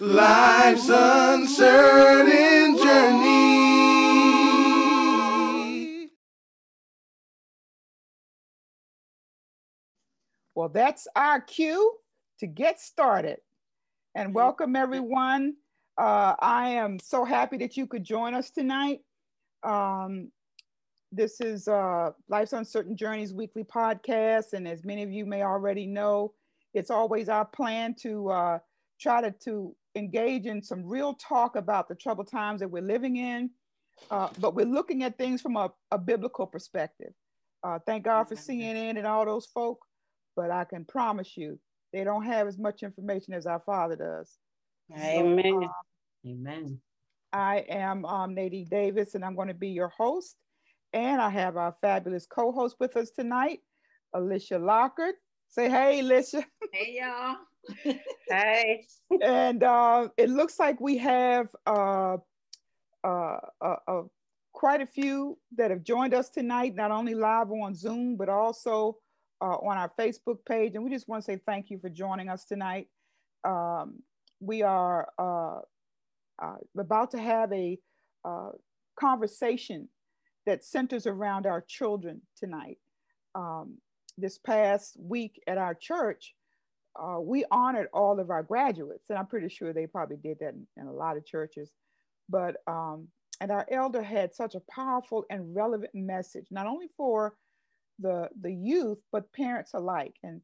[0.00, 3.52] Life's uncertain journey.
[10.54, 11.98] Well, that's our cue
[12.40, 13.40] to get started.
[14.14, 15.56] And welcome everyone.
[15.98, 19.00] Uh, I am so happy that you could join us tonight.
[19.62, 20.32] Um,
[21.12, 24.54] this is uh, Life's Uncertain Journeys weekly podcast.
[24.54, 26.32] And as many of you may already know,
[26.72, 28.58] it's always our plan to uh,
[28.98, 33.16] try to, to engage in some real talk about the troubled times that we're living
[33.16, 33.50] in.
[34.10, 37.12] Uh, but we're looking at things from a, a biblical perspective.
[37.62, 39.78] Uh, thank God for CNN and all those folk,
[40.34, 41.58] but I can promise you,
[41.92, 44.38] they don't have as much information as our Father does.
[44.98, 45.44] Amen.
[45.44, 45.68] So, uh,
[46.26, 46.80] Amen.
[47.32, 50.36] I am um, Nadine Davis, and I'm going to be your host.
[50.92, 53.60] And I have our fabulous co-host with us tonight,
[54.12, 55.14] Alicia Lockard.
[55.48, 56.44] Say hey, Alicia.
[56.72, 57.36] Hey y'all.
[58.28, 58.86] Hey.
[59.22, 62.16] and uh, it looks like we have uh,
[63.04, 64.02] uh, uh, uh,
[64.52, 68.96] quite a few that have joined us tonight, not only live on Zoom, but also
[69.40, 70.74] uh, on our Facebook page.
[70.74, 72.88] And we just want to say thank you for joining us tonight.
[73.44, 74.02] Um,
[74.40, 75.08] we are
[76.78, 77.78] about to have a
[78.98, 79.88] conversation
[80.46, 82.78] that centers around our children tonight.
[83.34, 83.78] Um,
[84.18, 86.34] this past week at our church,
[87.00, 90.54] uh, we honored all of our graduates, and I'm pretty sure they probably did that
[90.54, 91.70] in, in a lot of churches.
[92.28, 93.08] But um,
[93.40, 97.34] and our elder had such a powerful and relevant message, not only for
[97.98, 100.14] the the youth but parents alike.
[100.22, 100.40] And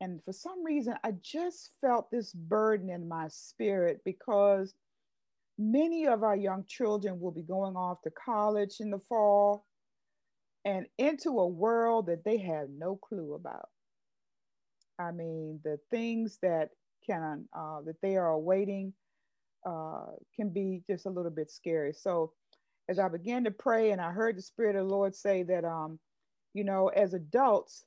[0.00, 4.72] and for some reason, I just felt this burden in my spirit because
[5.58, 9.66] many of our young children will be going off to college in the fall
[10.64, 13.68] and into a world that they have no clue about.
[15.00, 16.70] I mean, the things that
[17.06, 18.92] can uh, that they are awaiting
[19.66, 20.06] uh,
[20.36, 21.92] can be just a little bit scary.
[21.92, 22.32] So,
[22.88, 25.64] as I began to pray, and I heard the Spirit of the Lord say that,
[25.64, 25.98] um,
[26.54, 27.84] you know, as adults,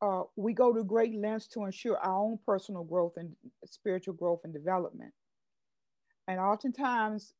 [0.00, 3.32] uh, we go to great lengths to ensure our own personal growth and
[3.66, 5.12] spiritual growth and development.
[6.28, 7.32] And oftentimes,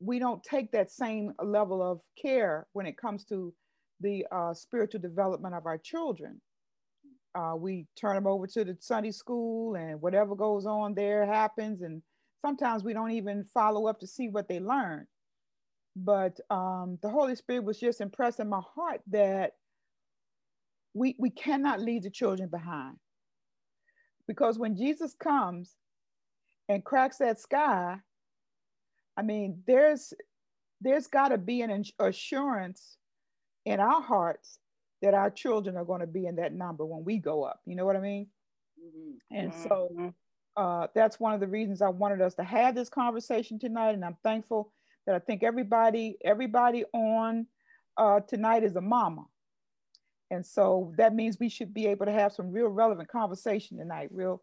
[0.00, 3.52] we don't take that same level of care when it comes to
[4.00, 6.40] the uh, spiritual development of our children.
[7.34, 11.82] Uh, we turn them over to the Sunday school, and whatever goes on there happens.
[11.82, 12.02] And
[12.44, 15.06] sometimes we don't even follow up to see what they learned.
[15.96, 19.52] But um, the Holy Spirit was just impressed in my heart that
[20.94, 22.96] we, we cannot leave the children behind.
[24.26, 25.74] Because when Jesus comes
[26.68, 27.96] and cracks that sky,
[29.16, 30.14] I mean, there's
[30.80, 32.96] there's got to be an assurance
[33.64, 34.58] in our hearts
[35.02, 37.60] that our children are going to be in that number when we go up.
[37.66, 38.28] You know what I mean?
[38.80, 39.36] Mm-hmm.
[39.36, 40.08] And so Mm-hmm.
[40.56, 43.94] uh, that's one of the reasons I wanted us to have this conversation tonight.
[43.94, 44.72] And I'm thankful
[45.06, 47.46] that I think everybody, everybody on
[47.96, 49.24] uh, tonight is a mama.
[50.30, 54.08] And so that means we should be able to have some real relevant conversation tonight,
[54.12, 54.42] real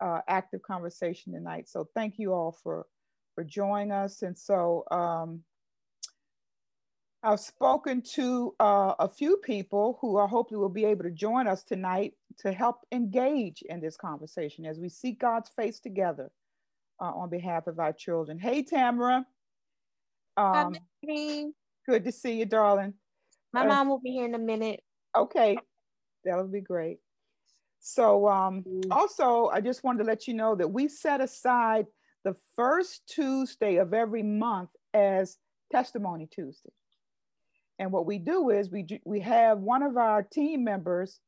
[0.00, 1.68] uh, active conversation tonight.
[1.68, 2.86] So thank you all for
[3.34, 4.20] for joining us.
[4.22, 5.40] And so um,
[7.24, 11.46] I've spoken to uh, a few people who I hopefully will be able to join
[11.46, 16.32] us tonight to help engage in this conversation as we seek God's face together
[17.00, 18.40] uh, on behalf of our children.
[18.40, 19.24] Hey, Tamara.
[20.36, 20.76] Um,
[21.08, 21.44] Hi,
[21.88, 22.94] good to see you, darling.
[23.52, 24.82] My Uh, mom will be here in a minute.
[25.16, 25.58] Okay,
[26.24, 26.98] that'll be great.
[27.78, 31.86] So um, also, I just wanted to let you know that we set aside
[32.24, 35.38] the first Tuesday of every month as
[35.70, 36.72] Testimony Tuesday.
[37.82, 41.18] And what we do is we, do- we have one of our team members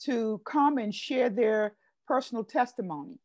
[0.00, 1.76] to come and share their
[2.08, 3.20] personal testimony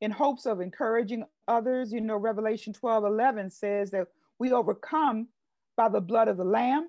[0.00, 1.92] in hopes of encouraging others.
[1.92, 4.08] You know, Revelation 12 11 says that
[4.40, 5.28] we overcome
[5.76, 6.88] by the blood of the Lamb,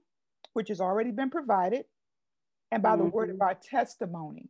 [0.53, 1.85] which has already been provided,
[2.71, 4.49] and by the word of our testimony.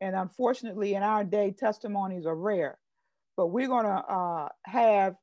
[0.00, 2.78] And unfortunately, in our day, testimonies are rare.
[3.36, 5.16] But we're going to uh, have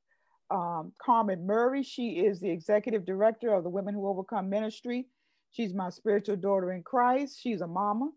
[0.52, 1.84] um, Carmen Murray.
[1.84, 5.08] She is the executive director of the Women Who Overcome Ministry.
[5.52, 7.40] She's my spiritual daughter in Christ.
[7.42, 8.12] She's a mama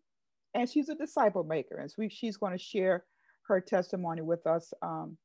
[0.54, 1.76] and she's a disciple maker.
[1.76, 3.04] And so she's going to share
[3.46, 5.16] her testimony with us um,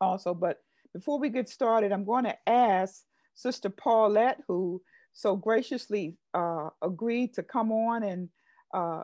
[0.00, 0.34] also.
[0.34, 0.58] But
[0.94, 3.02] before we get started, I'm going to ask
[3.34, 4.82] Sister Paulette, who
[5.12, 8.28] so graciously uh, agreed to come on and
[8.74, 9.02] uh,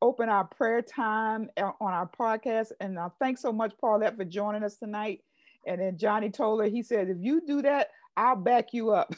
[0.00, 2.72] open our prayer time on our podcast.
[2.80, 5.20] And uh, thanks so much, Paulette, for joining us tonight.
[5.66, 9.14] And then Johnny told her, he said, if you do that, I'll back you up.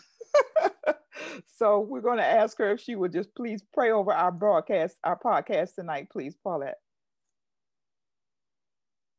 [1.56, 4.96] so we're going to ask her if she would just please pray over our broadcast,
[5.04, 6.78] our podcast tonight, please, Paulette.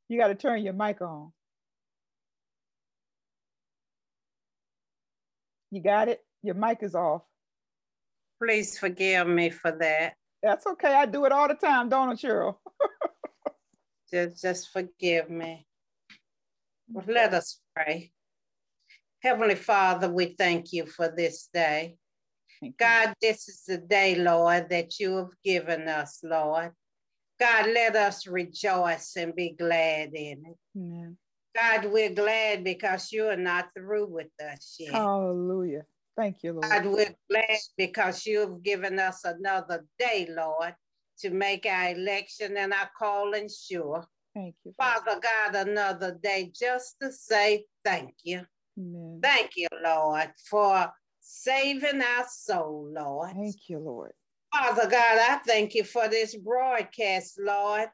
[0.09, 1.31] You got to turn your mic on.
[5.69, 6.21] You got it?
[6.43, 7.23] Your mic is off.
[8.41, 10.13] Please forgive me for that.
[10.41, 10.93] That's okay.
[10.93, 12.55] I do it all the time, don't I, Cheryl?
[14.11, 15.66] just, just forgive me.
[16.89, 18.11] Well, let us pray.
[19.21, 21.97] Heavenly Father, we thank you for this day.
[22.79, 26.71] God, this is the day, Lord, that you have given us, Lord.
[27.39, 30.57] God, let us rejoice and be glad in it.
[30.75, 31.17] Amen.
[31.55, 34.93] God, we're glad because you are not through with us yet.
[34.93, 35.83] Hallelujah.
[36.15, 36.71] Thank you, Lord.
[36.71, 40.73] God, we're glad because you've given us another day, Lord,
[41.19, 44.05] to make our election and our calling sure.
[44.37, 44.73] Thank you.
[44.77, 48.41] Father God, another day just to say thank you.
[48.77, 49.19] Amen.
[49.23, 53.31] Thank you, Lord, for saving our soul, Lord.
[53.33, 54.11] Thank you, Lord.
[54.53, 57.87] Father God, I thank you for this broadcast, Lord,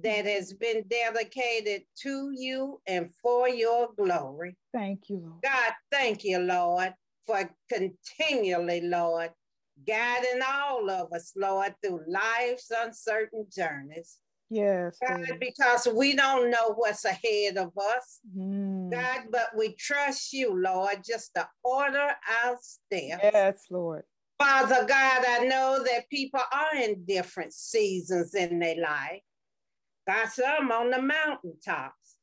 [0.00, 0.28] that mm-hmm.
[0.28, 4.56] has been dedicated to you and for your glory.
[4.72, 5.42] Thank you, Lord.
[5.42, 6.94] God, thank you, Lord,
[7.26, 9.30] for continually, Lord,
[9.84, 14.18] guiding all of us, Lord, through life's uncertain journeys.
[14.50, 14.98] Yes.
[15.06, 15.40] God, Lord.
[15.40, 18.20] because we don't know what's ahead of us.
[18.36, 18.90] Mm.
[18.90, 22.08] God, but we trust you, Lord, just to order
[22.44, 23.22] our steps.
[23.22, 24.02] Yes, Lord.
[24.38, 29.22] Father God, I know that people are in different seasons in their life.
[30.06, 32.16] Got some on the mountaintops,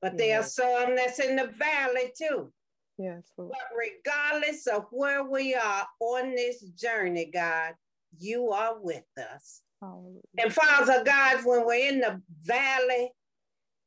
[0.00, 0.18] but yes.
[0.18, 2.50] there are some that's in the valley too.
[2.96, 3.30] Yes.
[3.36, 3.52] Lord.
[3.52, 7.74] But regardless of where we are on this journey, God,
[8.18, 9.04] you are with
[9.34, 9.62] us.
[9.80, 10.20] Hallelujah.
[10.38, 13.12] And Father God, when we're in the valley,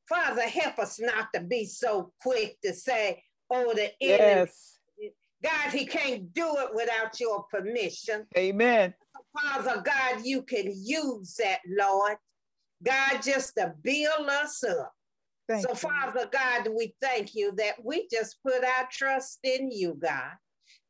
[0.08, 4.48] Father, help us not to be so quick to say, oh, the enemy.
[4.50, 4.80] Yes.
[5.44, 8.28] God, he can't do it without your permission.
[8.38, 8.94] Amen.
[9.34, 12.18] Father God, you can use that, Lord.
[12.84, 14.92] God, just to build us up.
[15.48, 15.76] Thank so, you.
[15.76, 20.32] Father God, we thank you that we just put our trust in you, God.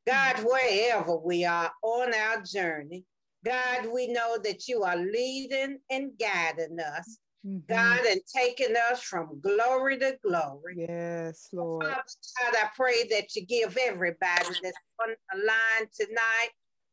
[0.07, 0.45] God, mm-hmm.
[0.45, 3.05] wherever we are on our journey,
[3.43, 7.17] God, we know that you are leading and guiding us.
[7.45, 7.73] Mm-hmm.
[7.73, 10.85] God, and taking us from glory to glory.
[10.87, 11.85] Yes, Lord.
[11.85, 12.03] Father
[12.39, 16.49] God, I pray that you give everybody that's on the line tonight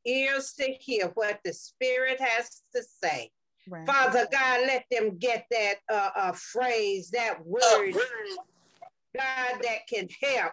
[0.07, 3.31] ears to hear what the Spirit has to say.
[3.69, 3.87] Right.
[3.87, 7.93] Father God, let them get that uh, uh, phrase, that word,
[9.15, 10.53] God, that can help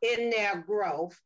[0.00, 1.18] in their growth.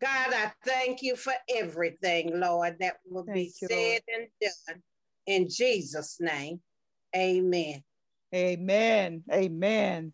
[0.00, 4.02] God, I thank you for everything, Lord, that will thank be you, said Lord.
[4.14, 4.82] and done.
[5.26, 6.60] In Jesus' name,
[7.14, 7.82] amen.
[8.34, 9.22] Amen.
[9.32, 10.12] Amen.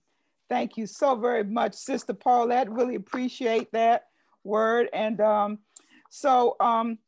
[0.49, 2.71] Thank you so very much, Sister Paulette.
[2.71, 4.05] Really appreciate that
[4.45, 4.89] word.
[4.93, 5.59] And um,
[6.11, 6.99] so um,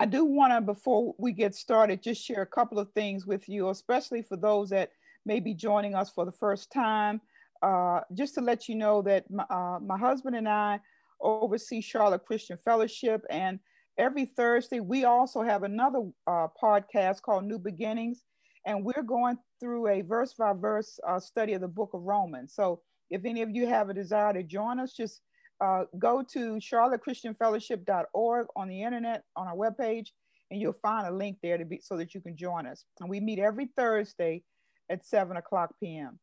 [0.00, 3.48] I do want to, before we get started, just share a couple of things with
[3.48, 4.90] you, especially for those that
[5.26, 7.20] may be joining us for the first time.
[7.60, 10.78] Uh, just to let you know that my, uh, my husband and I
[11.20, 13.58] oversee Charlotte Christian Fellowship, and
[13.98, 18.22] every Thursday we also have another uh, podcast called New Beginnings,
[18.66, 22.54] and we're going through a verse by verse uh, study of the book of Romans.
[22.54, 22.80] So
[23.10, 25.22] if any of you have a desire to join us, just
[25.60, 30.08] uh, go to charlottechristianfellowship.org on the internet on our webpage,
[30.50, 32.84] and you'll find a link there to be so that you can join us.
[33.00, 34.42] And we meet every Thursday
[34.90, 36.18] at 7 o'clock p.m.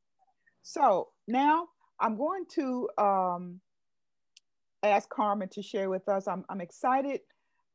[0.63, 1.67] So now
[1.99, 3.61] I'm going to um,
[4.89, 6.27] ask Carmen to share with us.
[6.27, 7.21] I'm, I'm excited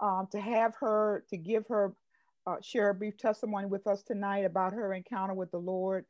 [0.00, 1.94] um, to have her, to give her,
[2.46, 6.04] uh, share a brief testimony with us tonight about her encounter with the Lord.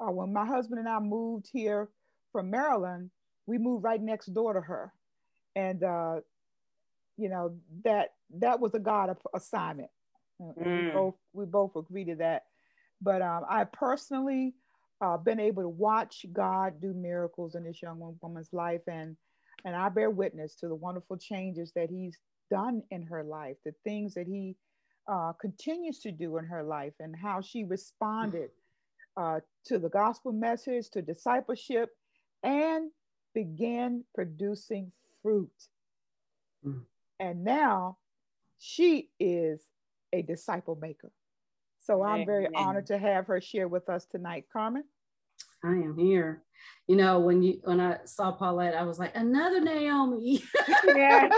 [0.00, 1.88] Uh, when my husband and I moved here
[2.32, 3.10] from Maryland,
[3.46, 4.92] we moved right next door to her
[5.54, 6.16] and uh
[7.16, 7.54] you know
[7.84, 9.90] that that was a god assignment
[10.40, 10.86] mm.
[10.86, 12.44] we both we both agree to that
[13.00, 14.54] but um, i personally
[15.00, 19.16] uh, been able to watch god do miracles in this young woman's life and
[19.64, 22.16] and i bear witness to the wonderful changes that he's
[22.50, 24.56] done in her life the things that he
[25.10, 28.50] uh, continues to do in her life and how she responded
[29.16, 31.90] uh, to the gospel message to discipleship
[32.42, 32.90] and
[33.34, 34.92] began producing
[35.22, 35.50] fruit.
[36.66, 36.82] Mm.
[37.20, 37.98] And now
[38.58, 39.60] she is
[40.12, 41.10] a disciple maker.
[41.80, 44.44] So I'm very honored to have her share with us tonight.
[44.52, 44.84] Carmen?
[45.64, 46.42] I am here.
[46.86, 50.42] You know, when you when I saw Paulette, I was like, another Naomi.
[50.86, 51.28] yeah.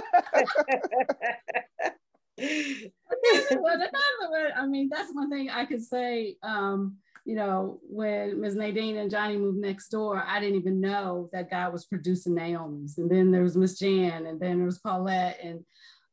[2.36, 6.36] but another one, I mean, that's one thing I could say.
[6.42, 8.54] Um, you know, when Ms.
[8.54, 12.98] Nadine and Johnny moved next door, I didn't even know that God was producing Naomi's.
[12.98, 15.64] And then there was Miss Jan, and then there was Paulette, and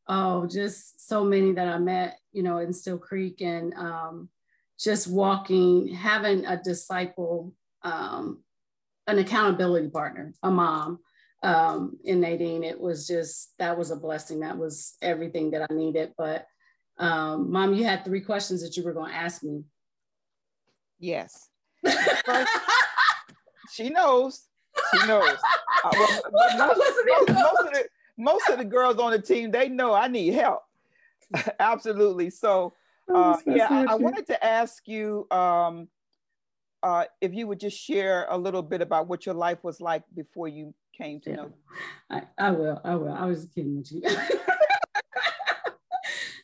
[0.07, 3.41] oh, just so many that I met, you know, in Steele Creek.
[3.41, 4.29] And um,
[4.79, 7.53] just walking, having a disciple,
[7.83, 8.43] um,
[9.07, 10.99] an accountability partner, a mom
[11.43, 12.63] um, in Nadine.
[12.63, 14.41] It was just, that was a blessing.
[14.41, 16.13] That was everything that I needed.
[16.17, 16.45] But
[16.97, 19.63] um, mom, you had three questions that you were going to ask me.
[20.99, 21.49] Yes.
[22.25, 22.49] First,
[23.71, 24.47] she knows.
[24.93, 25.37] She knows.
[25.83, 27.83] Uh, well, most, most, most, of the,
[28.15, 30.61] most of the girls on the team, they know I need help.
[31.59, 32.29] Absolutely.
[32.29, 32.73] So,
[33.11, 35.87] uh, yeah, I, I, wanted to ask you um,
[36.83, 40.03] uh, if you would just share a little bit about what your life was like
[40.15, 41.35] before you came to yeah.
[41.35, 41.53] know.
[42.09, 42.81] I, I will.
[42.83, 43.13] I will.
[43.13, 44.03] I was kidding with you.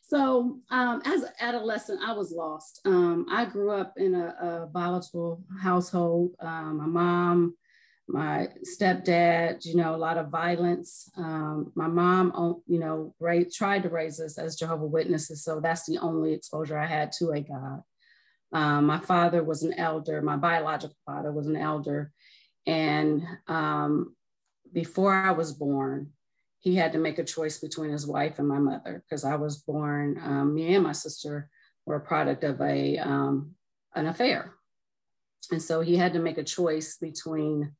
[0.03, 2.81] so, um, as an adolescent, I was lost.
[2.85, 6.31] Um, I grew up in a, a volatile household.
[6.39, 7.55] Um, my mom
[8.07, 11.11] my stepdad, you know, a lot of violence.
[11.17, 15.85] Um, my mom, you know, raised, tried to raise us as Jehovah Witnesses, so that's
[15.85, 17.83] the only exposure I had to a God.
[18.53, 20.21] Um, my father was an elder.
[20.21, 22.11] My biological father was an elder,
[22.65, 24.15] and um,
[24.71, 26.11] before I was born,
[26.59, 29.57] he had to make a choice between his wife and my mother because I was
[29.57, 30.19] born.
[30.23, 31.49] Um, me and my sister
[31.85, 33.55] were a product of a um,
[33.95, 34.53] an affair,
[35.51, 37.73] and so he had to make a choice between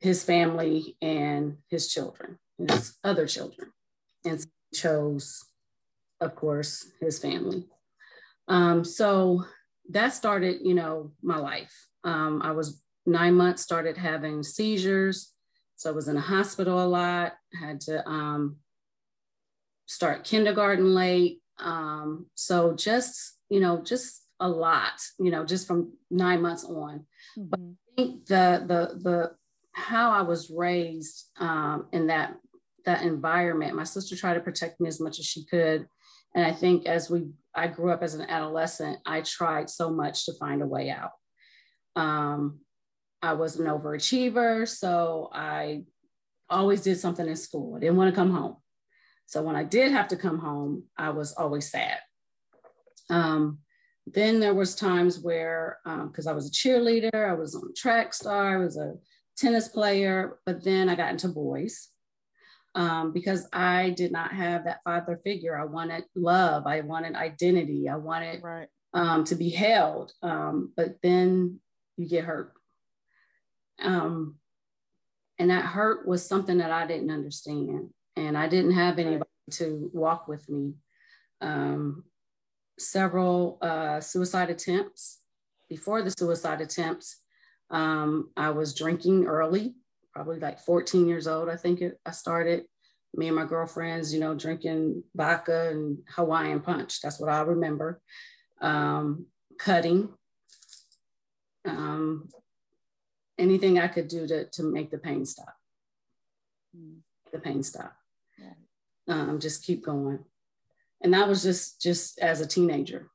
[0.00, 3.70] his family and his children, his other children,
[4.24, 4.44] and
[4.74, 5.44] chose,
[6.20, 7.66] of course, his family.
[8.48, 9.44] Um, so
[9.90, 11.72] that started, you know, my life.
[12.04, 15.32] Um, I was nine months, started having seizures.
[15.76, 18.56] So I was in a hospital a lot, had to um,
[19.86, 21.40] start kindergarten late.
[21.58, 27.06] Um, so just, you know, just a lot, you know, just from nine months on.
[27.38, 27.48] Mm-hmm.
[27.48, 29.32] But I think the, the, the,
[29.74, 32.36] how I was raised um, in that
[32.84, 33.76] that environment.
[33.76, 35.86] My sister tried to protect me as much as she could,
[36.34, 40.26] and I think as we I grew up as an adolescent, I tried so much
[40.26, 41.10] to find a way out.
[41.96, 42.60] Um,
[43.20, 45.84] I was an overachiever, so I
[46.48, 47.76] always did something in school.
[47.76, 48.56] I didn't want to come home.
[49.26, 51.98] So when I did have to come home, I was always sad.
[53.10, 53.58] Um,
[54.06, 58.12] then there was times where, because um, I was a cheerleader, I was on track
[58.12, 58.94] star, I was a
[59.36, 61.91] tennis player, but then I got into boys
[62.74, 65.58] um, because I did not have that father figure.
[65.58, 68.68] I wanted love, I wanted identity, I wanted right.
[68.94, 70.12] um, to be held.
[70.22, 71.60] Um, but then
[71.96, 72.52] you get hurt.
[73.82, 74.36] Um,
[75.38, 77.90] and that hurt was something that I didn't understand.
[78.16, 79.56] And I didn't have anybody right.
[79.56, 80.74] to walk with me.
[81.40, 82.04] Um,
[82.78, 85.18] several uh, suicide attempts.
[85.68, 87.16] Before the suicide attempts,
[87.70, 89.74] um, I was drinking early,
[90.12, 91.48] probably like 14 years old.
[91.48, 92.64] I think it, I started.
[93.14, 97.00] Me and my girlfriends, you know, drinking vodka and Hawaiian punch.
[97.02, 98.00] That's what I remember.
[98.60, 99.26] Um,
[99.58, 100.08] cutting.
[101.66, 102.28] Um,
[103.38, 105.54] anything I could do to, to make the pain stop.
[106.76, 107.00] Mm.
[107.32, 107.94] The pain stop.
[108.38, 108.54] Yeah.
[109.08, 110.20] Um, just keep going.
[111.02, 113.10] And that was just just as a teenager.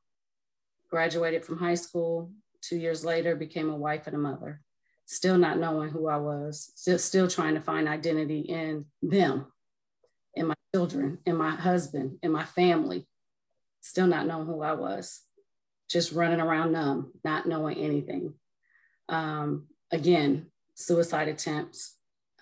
[0.89, 4.61] Graduated from high school, Two years later, became a wife and a mother,
[5.07, 9.47] still not knowing who I was, still, still trying to find identity in them,
[10.35, 13.07] in my children, in my husband, in my family,
[13.81, 15.21] still not knowing who I was,
[15.89, 18.33] just running around numb, not knowing anything.
[19.07, 21.95] Um, again, suicide attempts.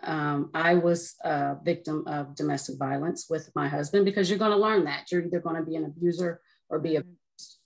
[0.04, 4.58] Um, I was a victim of domestic violence with my husband because you're going to
[4.58, 5.12] learn that.
[5.12, 7.60] You're either going to be an abuser or be abused.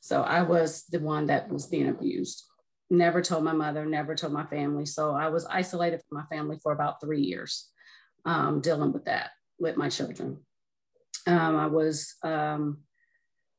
[0.00, 2.44] so I was the one that was being abused.
[2.92, 4.84] Never told my mother, never told my family.
[4.84, 7.70] So I was isolated from my family for about three years,
[8.26, 10.40] um, dealing with that with my children.
[11.26, 12.82] Um, I was um,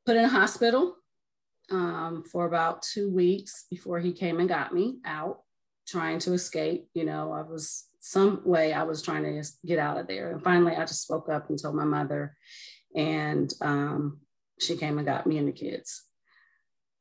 [0.05, 0.97] put in a hospital
[1.71, 5.39] um, for about two weeks before he came and got me out,
[5.87, 6.87] trying to escape.
[6.93, 10.31] You know, I was some way I was trying to get out of there.
[10.31, 12.37] And finally, I just spoke up and told my mother,
[12.95, 14.19] and um,
[14.59, 16.03] she came and got me and the kids.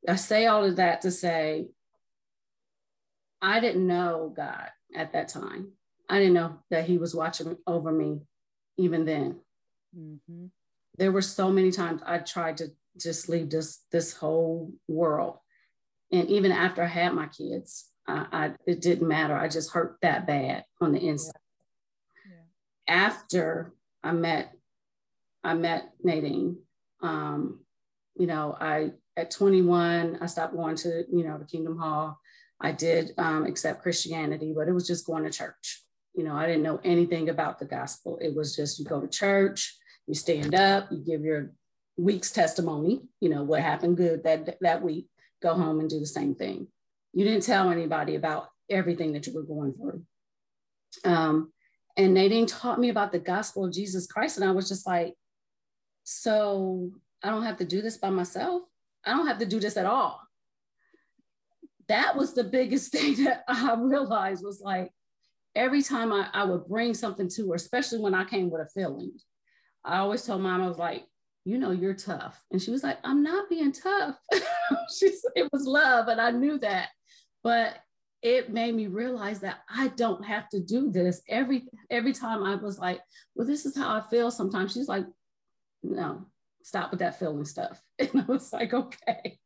[0.09, 1.67] I say all of that to say,
[3.43, 5.73] I didn't know God at that time.
[6.09, 8.21] I didn't know that He was watching over me
[8.77, 9.41] even then.
[9.95, 10.45] Mm-hmm.
[10.97, 15.37] There were so many times I tried to just leave this this whole world,
[16.11, 19.35] and even after I had my kids, I, I it didn't matter.
[19.35, 21.33] I just hurt that bad on the inside.
[22.25, 22.35] Yeah.
[22.87, 22.95] Yeah.
[22.95, 23.73] After
[24.03, 24.53] I met,
[25.43, 26.57] I met Nadine.
[27.01, 27.59] Um,
[28.15, 32.19] you know, I at 21, I stopped going to, you know, the Kingdom Hall.
[32.63, 35.83] I did um, accept Christianity, but it was just going to church.
[36.15, 38.17] You know, I didn't know anything about the gospel.
[38.21, 39.77] It was just you go to church,
[40.07, 41.51] you stand up, you give your
[41.97, 45.07] week's testimony, you know, what happened good that, that week,
[45.41, 46.67] go home and do the same thing.
[47.13, 50.03] You didn't tell anybody about everything that you were going through.
[51.03, 51.51] Um,
[51.97, 54.37] and Nadine taught me about the gospel of Jesus Christ.
[54.37, 55.13] And I was just like,
[56.03, 56.91] so
[57.21, 58.63] I don't have to do this by myself.
[59.05, 60.22] I don't have to do this at all.
[61.87, 64.91] That was the biggest thing that I realized was like
[65.55, 68.69] every time I, I would bring something to her, especially when I came with a
[68.73, 69.11] feeling,
[69.83, 71.05] I always told mom, I was like,
[71.45, 72.41] you know, you're tough.
[72.51, 74.15] And she was like, I'm not being tough.
[74.97, 76.07] she said it was love.
[76.07, 76.89] And I knew that.
[77.43, 77.77] But
[78.21, 82.55] it made me realize that I don't have to do this every every time I
[82.55, 83.01] was like,
[83.35, 84.71] well, this is how I feel sometimes.
[84.71, 85.05] She's like,
[85.83, 86.25] no,
[86.63, 87.81] stop with that feeling stuff.
[87.99, 89.39] And I was like, okay.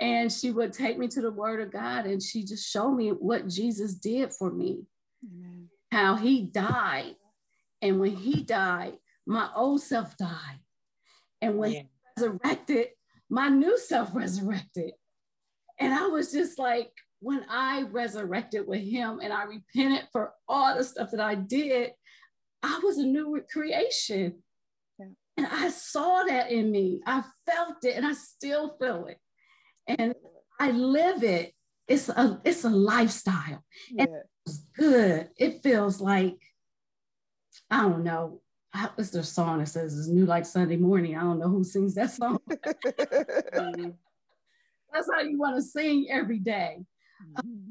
[0.00, 3.10] And she would take me to the word of God and she just showed me
[3.10, 4.84] what Jesus did for me,
[5.24, 5.68] Amen.
[5.92, 7.16] how he died.
[7.80, 8.94] And when he died,
[9.26, 10.60] my old self died.
[11.40, 11.80] And when yeah.
[11.80, 12.88] he resurrected,
[13.30, 14.92] my new self resurrected.
[15.78, 20.76] And I was just like, when I resurrected with him and I repented for all
[20.76, 21.92] the stuff that I did,
[22.62, 24.42] I was a new creation.
[24.98, 25.06] Yeah.
[25.38, 27.00] And I saw that in me.
[27.06, 29.18] I felt it and I still feel it.
[29.86, 30.14] And
[30.58, 31.52] I live it.
[31.86, 33.62] It's a it's a lifestyle.
[33.90, 34.04] Yeah.
[34.04, 34.10] And
[34.46, 35.28] it's good.
[35.36, 36.38] It feels like,
[37.70, 38.40] I don't know.
[38.96, 41.16] What's their song that says it's new like Sunday morning?
[41.16, 42.38] I don't know who sings that song.
[44.94, 46.78] That's how you want to sing every day.
[47.38, 47.63] Mm-hmm.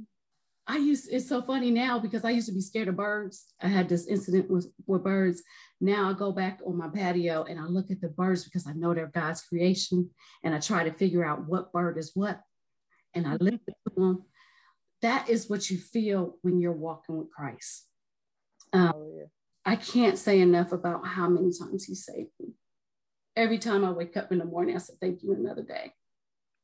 [0.65, 3.48] I used it's so funny now because I used to be scared of birds.
[3.62, 5.43] I had this incident with, with birds.
[5.82, 8.74] Now I go back on my patio and I look at the birds because I
[8.74, 10.10] know they're God's creation
[10.43, 12.39] and I try to figure out what bird is what
[13.13, 14.24] and I listen to them.
[15.01, 17.88] That is what you feel when you're walking with Christ.
[18.72, 19.25] Um, oh, yeah.
[19.65, 22.53] I can't say enough about how many times he saved me.
[23.36, 25.93] Every time I wake up in the morning, I say, Thank you another day.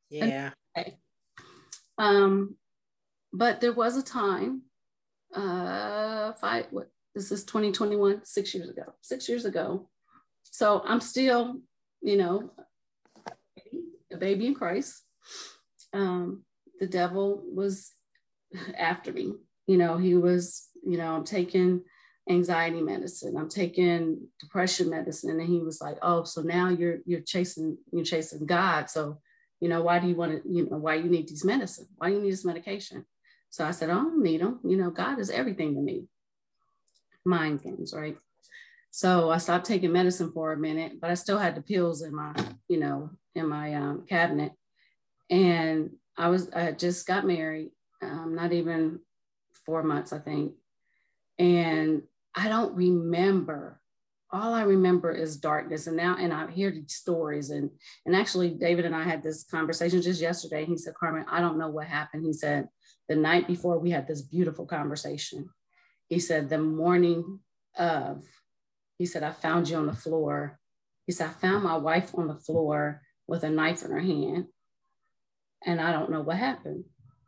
[0.10, 0.52] Yeah.
[1.98, 2.56] Um,
[3.32, 4.64] but there was a time,
[5.34, 9.90] uh, five, what, this is 2021, six years ago, six years ago.
[10.44, 11.60] So I'm still,
[12.02, 12.52] you know,
[14.12, 15.04] a baby in Christ.
[15.94, 16.44] Um,
[16.80, 17.92] the devil was
[18.78, 19.34] after me.
[19.68, 21.84] You know, he was, you know, I'm taking
[22.30, 27.22] anxiety medicine, I'm taking depression medicine, and he was like, "Oh, so now you're you're
[27.22, 28.90] chasing you're chasing God.
[28.90, 29.20] So,
[29.60, 31.88] you know, why do you want to, you know, why you need these medicine?
[31.98, 33.06] Why do you need this medication?"
[33.50, 34.60] So I said, I don't need them.
[34.64, 36.06] You know, God is everything to me.
[37.26, 38.18] Mind games, right?
[38.92, 42.16] So I stopped taking medicine for a minute, but I still had the pills in
[42.16, 42.34] my,
[42.68, 44.54] you know, in my um, cabinet.
[45.30, 49.00] And I was, I just got married, um, not even
[49.66, 50.54] four months, I think.
[51.38, 52.04] And
[52.36, 53.80] I don't remember.
[54.32, 55.88] All I remember is darkness.
[55.88, 57.50] And now, and I hear these stories.
[57.50, 57.72] And
[58.06, 60.66] and actually, David and I had this conversation just yesterday.
[60.66, 62.26] He said, Carmen, I don't know what happened.
[62.26, 62.68] He said,
[63.08, 65.50] the night before we had this beautiful conversation.
[66.08, 67.40] He said, the morning
[67.78, 68.24] of,
[68.98, 70.60] he said, I found you on the floor.
[71.06, 74.46] He said, I found my wife on the floor with a knife in her hand.
[75.66, 76.86] And I don't know what happened.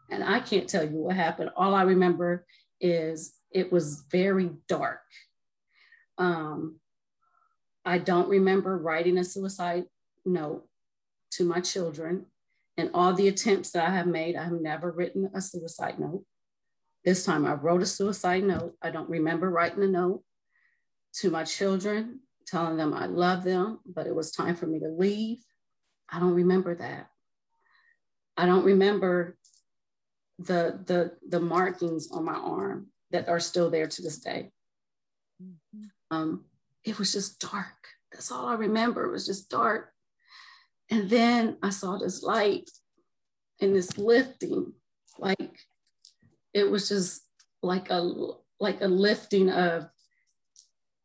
[0.10, 1.50] And I can't tell you what happened.
[1.56, 2.46] All I remember
[2.80, 5.02] is it was very dark.
[6.18, 6.80] Um,
[7.86, 9.86] I don't remember writing a suicide
[10.26, 10.68] note
[11.32, 12.26] to my children.
[12.78, 16.24] And all the attempts that I have made, I have never written a suicide note.
[17.04, 18.76] This time I wrote a suicide note.
[18.82, 20.24] I don't remember writing a note
[21.16, 24.88] to my children, telling them I love them, but it was time for me to
[24.88, 25.40] leave.
[26.10, 27.08] I don't remember that.
[28.38, 29.38] I don't remember
[30.40, 34.52] the the the markings on my arm that are still there to this day.
[35.42, 35.88] Mm-hmm.
[36.10, 36.46] Um,
[36.84, 37.88] it was just dark.
[38.12, 39.06] That's all I remember.
[39.06, 39.92] It was just dark.
[40.90, 42.70] And then I saw this light
[43.62, 44.74] and this lifting,
[45.18, 45.60] like
[46.54, 47.22] it was just
[47.62, 48.12] like a
[48.60, 49.88] like a lifting of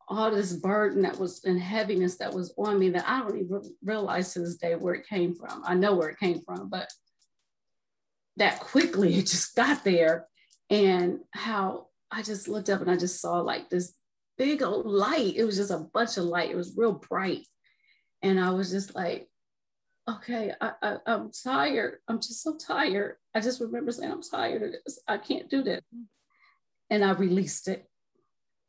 [0.09, 3.61] all this burden that was and heaviness that was on me that I don't even
[3.83, 5.63] realize to this day where it came from.
[5.65, 6.89] I know where it came from, but
[8.37, 10.27] that quickly it just got there
[10.69, 13.93] and how I just looked up and I just saw like this
[14.37, 15.35] big old light.
[15.35, 16.51] It was just a bunch of light.
[16.51, 17.45] It was real bright.
[18.21, 19.27] And I was just like,
[20.09, 21.97] okay, I, I, I'm tired.
[22.07, 23.17] I'm just so tired.
[23.35, 24.99] I just remember saying, I'm tired of this.
[25.07, 25.81] I can't do this.
[26.89, 27.85] And I released it.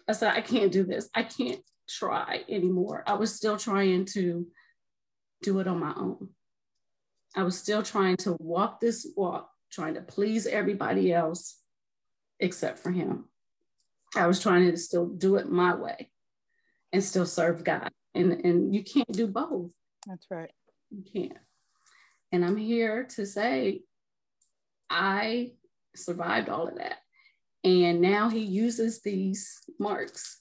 [0.09, 1.09] I said, I can't do this.
[1.14, 3.04] I can't try anymore.
[3.07, 4.46] I was still trying to
[5.42, 6.31] do it on my own.
[7.37, 11.61] I was still trying to walk this walk, trying to please everybody else
[12.40, 13.26] except for him.
[14.16, 16.11] I was trying to still do it my way
[16.92, 17.90] and still serve God.
[18.14, 19.71] And, and you can't do both.
[20.07, 20.51] That's right.
[20.90, 21.38] You can't.
[22.33, 23.83] And I'm here to say
[24.90, 25.53] I
[25.94, 26.99] survived all of that.
[27.64, 30.38] And now he uses these marks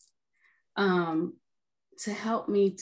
[0.75, 1.33] um,
[1.99, 2.77] to help me,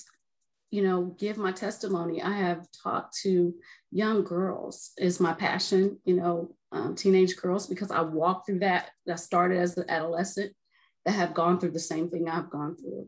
[0.71, 2.21] you know, give my testimony.
[2.21, 3.55] I have talked to
[3.91, 8.89] young girls is my passion, you know, um, teenage girls, because I walked through that.
[9.05, 10.53] That started as an adolescent
[11.05, 13.07] that have gone through the same thing I've gone through.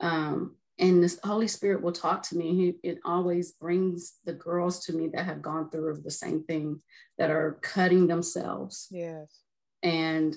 [0.00, 2.54] Um, and the Holy Spirit will talk to me.
[2.82, 6.80] He, it always brings the girls to me that have gone through the same thing,
[7.16, 8.86] that are cutting themselves.
[8.90, 9.40] Yes.
[9.82, 10.36] And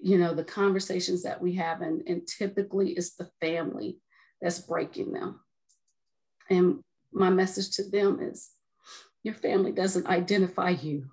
[0.00, 3.98] you know the conversations that we have, and, and typically it's the family
[4.40, 5.40] that's breaking them.
[6.48, 8.50] And my message to them is,
[9.24, 11.06] your family doesn't identify you.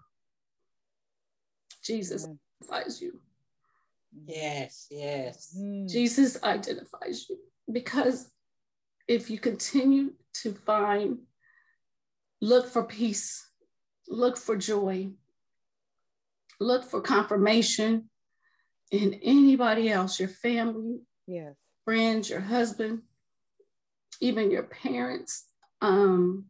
[1.83, 2.27] Jesus
[2.61, 3.19] identifies you.
[4.25, 5.55] Yes, yes.
[5.59, 5.89] Mm.
[5.89, 7.37] Jesus identifies you
[7.71, 8.29] because
[9.07, 11.19] if you continue to find,
[12.41, 13.47] look for peace,
[14.07, 15.09] look for joy,
[16.59, 18.09] look for confirmation
[18.91, 23.01] in anybody else, your family, yes, friends, your husband,
[24.21, 25.45] even your parents,
[25.81, 26.45] um,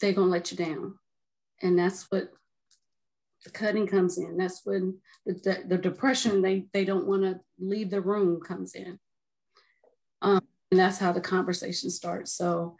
[0.00, 0.98] they're gonna let you down.
[1.62, 2.32] And that's what
[3.44, 4.36] the cutting comes in.
[4.36, 8.74] That's when the, the, the depression, they, they don't want to leave the room comes
[8.74, 8.98] in.
[10.22, 12.32] Um, and that's how the conversation starts.
[12.32, 12.76] So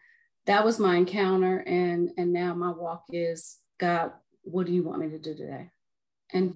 [0.47, 1.59] that was my encounter.
[1.59, 5.71] And, and now my walk is God, what do you want me to do today?
[6.33, 6.55] And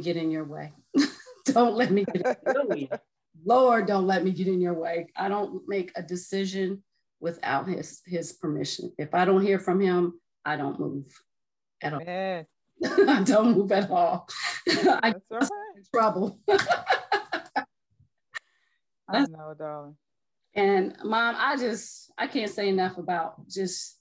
[0.00, 0.72] get in your way.
[1.46, 2.90] don't let me get in your way.
[3.44, 5.06] Lord, don't let me get in your way.
[5.16, 6.82] I don't make a decision
[7.20, 8.92] without his his permission.
[8.98, 11.06] If I don't hear from him, I don't move
[11.82, 12.00] at all.
[13.24, 14.28] don't move at all.
[14.68, 15.50] I right.
[15.76, 16.38] in trouble.
[19.08, 19.96] I know, darling.
[20.54, 23.98] And mom, I just I can't say enough about just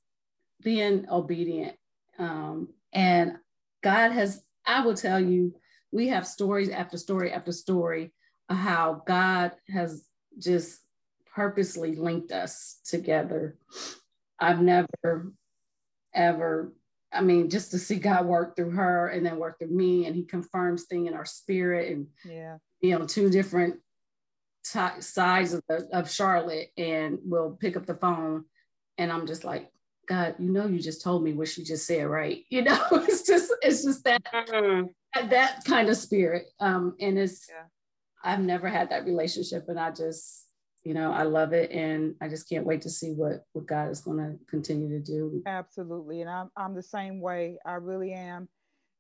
[0.62, 1.76] being obedient.
[2.18, 3.38] Um, and
[3.84, 5.56] God has, I will tell you,
[5.92, 8.14] we have stories after story after story
[8.50, 10.06] of how God has
[10.38, 10.82] just
[11.34, 13.58] purposely linked us together.
[14.40, 15.34] I've never
[16.14, 16.74] ever
[17.12, 20.16] I mean, just to see God work through her and then work through me, and
[20.16, 23.80] He confirms thing in our spirit, and yeah, you know, two different
[24.64, 28.46] t- sides of, the, of Charlotte, and we'll pick up the phone,
[28.98, 29.72] and I'm just like,
[30.08, 32.44] God, you know, you just told me what she just said, right?
[32.50, 35.30] You know, it's just, it's just that mm-hmm.
[35.30, 37.66] that kind of spirit, um, and it's, yeah.
[38.24, 40.46] I've never had that relationship, and I just
[40.84, 43.90] you know i love it and i just can't wait to see what what god
[43.90, 48.14] is going to continue to do absolutely and i'm i'm the same way i really
[48.14, 48.48] am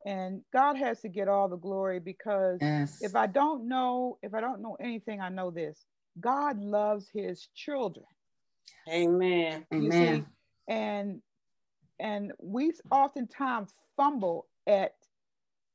[0.05, 2.99] and god has to get all the glory because yes.
[3.01, 5.85] if i don't know if i don't know anything i know this
[6.19, 8.05] god loves his children
[8.91, 10.73] amen you amen see?
[10.73, 11.21] and
[11.99, 14.93] and we oftentimes fumble at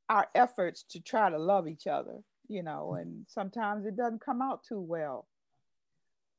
[0.09, 4.43] our efforts to try to love each other you know and sometimes it doesn't come
[4.43, 5.27] out too well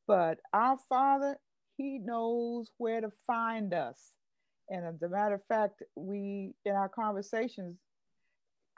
[0.08, 1.38] but our Father,
[1.78, 4.12] He knows where to find us.
[4.70, 7.78] And as a matter of fact, we, in our conversations,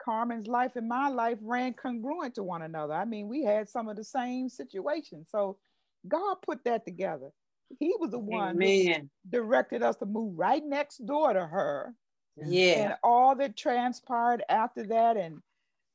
[0.02, 2.94] Carmen's life and my life ran congruent to one another.
[2.94, 5.28] I mean, we had some of the same situations.
[5.30, 5.58] So
[6.06, 7.30] God put that together.
[7.78, 8.94] He was the one who
[9.28, 11.94] directed us to move right next door to her.
[12.36, 12.72] Yeah.
[12.72, 15.16] And all that transpired after that.
[15.16, 15.42] And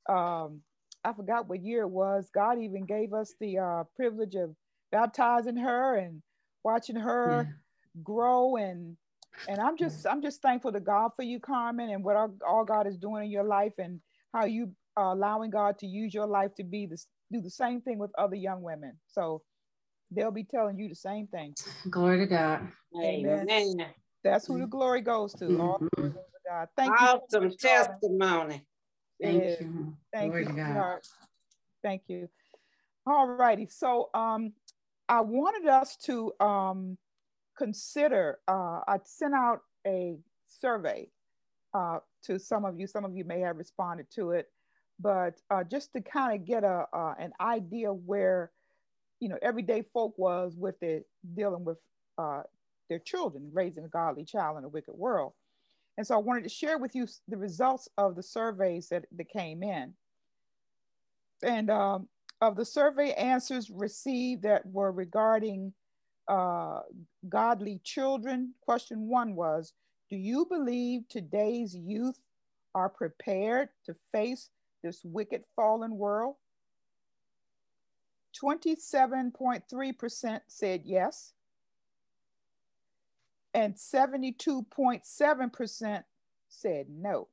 [0.09, 0.61] um,
[1.03, 2.29] I forgot what year it was.
[2.33, 4.55] God even gave us the uh, privilege of
[4.93, 6.21] baptizing her and
[6.63, 8.01] watching her yeah.
[8.03, 8.55] grow.
[8.55, 8.95] And
[9.49, 12.63] and i'm just i'm just thankful to god for you carmen and what all, all
[12.63, 13.99] god is doing in your life and
[14.33, 17.81] how you are allowing god to use your life to be this do the same
[17.81, 18.93] thing with other young women.
[19.07, 19.41] So
[20.11, 21.55] they'll be telling you the same thing.
[21.89, 22.67] Glory to god.
[23.03, 23.87] Amen, amen.
[24.23, 25.45] that's who the glory goes to.
[25.45, 25.61] Mm-hmm.
[25.61, 26.67] all glory to god.
[26.77, 28.61] Thank awesome you testimony.
[29.21, 29.93] Thank you.
[30.13, 30.99] Thank glory you to god.
[31.81, 32.29] thank you.
[33.07, 33.67] All righty.
[33.69, 34.53] So um
[35.13, 36.97] I wanted us to um,
[37.55, 41.07] consider, uh, I sent out a survey
[41.75, 42.87] uh, to some of you.
[42.87, 44.49] Some of you may have responded to it,
[44.99, 48.49] but uh, just to kind of get a, uh, an idea where,
[49.19, 51.77] you know, everyday folk was with it, dealing with
[52.17, 52.41] uh,
[52.89, 55.33] their children, raising a godly child in a wicked world.
[55.99, 59.29] And so I wanted to share with you the results of the surveys that, that
[59.29, 59.93] came in.
[61.43, 62.07] And um,
[62.43, 65.73] of the survey answers received that were regarding
[66.29, 66.81] uh,
[67.29, 69.73] godly children, question one was,
[70.09, 72.19] do you believe today's youth
[72.75, 74.51] are prepared to face
[74.83, 76.37] this wicked fallen world?
[78.41, 81.33] 27.3% said yes.
[83.55, 86.05] and 72.7%
[86.49, 87.29] said no.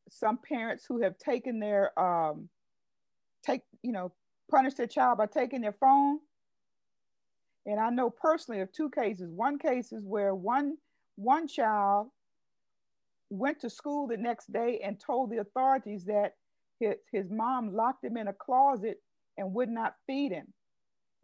[0.10, 2.50] some parents who have taken their um,
[3.44, 4.12] take you know
[4.50, 6.20] punish their child by taking their phone.
[7.66, 9.32] And I know personally of two cases.
[9.32, 10.78] One case is where one
[11.16, 12.08] one child
[13.30, 16.36] went to school the next day and told the authorities that
[16.82, 19.02] his, his mom locked him in a closet
[19.38, 20.48] and would not feed him.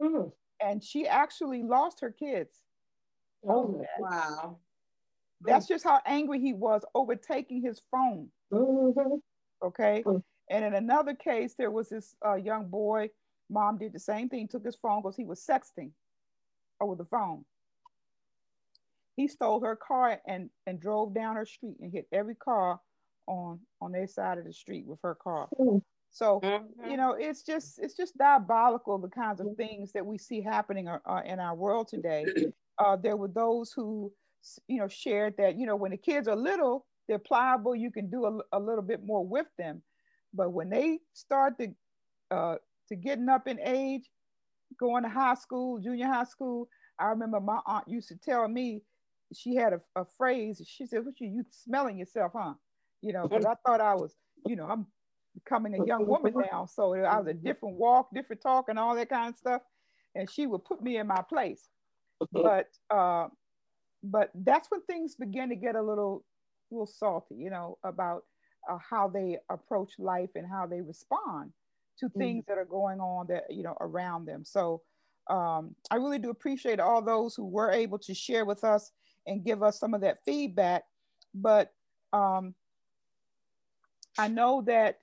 [0.00, 0.32] Mm.
[0.60, 2.56] And she actually lost her kids.
[3.46, 4.58] Oh, wow.
[5.42, 8.28] That's just how angry he was over taking his phone.
[8.52, 9.16] Mm-hmm.
[9.62, 10.02] Okay.
[10.04, 10.22] Mm.
[10.50, 13.10] And in another case, there was this uh, young boy.
[13.50, 15.90] Mom did the same thing, took his phone because he was sexting
[16.80, 17.44] over the phone.
[19.16, 22.80] He stole her car and, and drove down her street and hit every car
[23.28, 25.48] on on their side of the street with her car.
[25.58, 25.82] Mm.
[26.10, 26.90] So mm-hmm.
[26.90, 30.88] you know, it's just it's just diabolical the kinds of things that we see happening
[30.88, 32.24] uh, uh in our world today.
[32.80, 34.12] Uh, there were those who
[34.68, 37.74] you know shared that you know when the kids are little, they're pliable.
[37.74, 39.82] You can do a, a little bit more with them,
[40.32, 41.74] but when they start to
[42.30, 42.54] uh,
[42.88, 44.08] to getting up in age,
[44.78, 46.68] going to high school, junior high school,
[47.00, 48.82] I remember my aunt used to tell me
[49.34, 50.62] she had a, a phrase.
[50.64, 52.54] She said, "What you you smelling yourself, huh?"
[53.02, 54.14] You know, because I thought I was,
[54.46, 54.86] you know, I'm
[55.34, 58.94] becoming a young woman now, so I was a different walk, different talk, and all
[58.96, 59.62] that kind of stuff.
[60.14, 61.68] And she would put me in my place.
[62.32, 63.28] But uh,
[64.02, 66.24] but that's when things begin to get a little
[66.70, 68.24] little salty, you know, about
[68.68, 71.52] uh, how they approach life and how they respond
[72.00, 72.18] to mm.
[72.18, 74.44] things that are going on that you know around them.
[74.44, 74.82] So
[75.30, 78.90] um, I really do appreciate all those who were able to share with us
[79.26, 80.84] and give us some of that feedback.
[81.34, 81.72] But
[82.12, 82.54] um,
[84.18, 84.98] I know that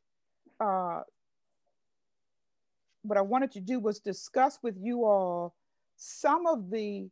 [0.59, 1.01] uh,
[3.03, 5.55] what I wanted to do was discuss with you all
[5.95, 7.09] some of the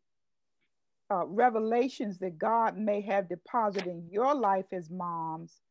[1.09, 5.61] uh, revelations that God may have deposited in your life as moms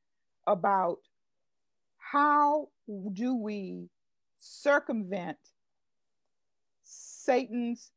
[0.46, 0.98] about
[1.98, 2.68] how
[3.12, 3.88] do we
[4.38, 5.38] circumvent
[6.82, 7.90] Satan's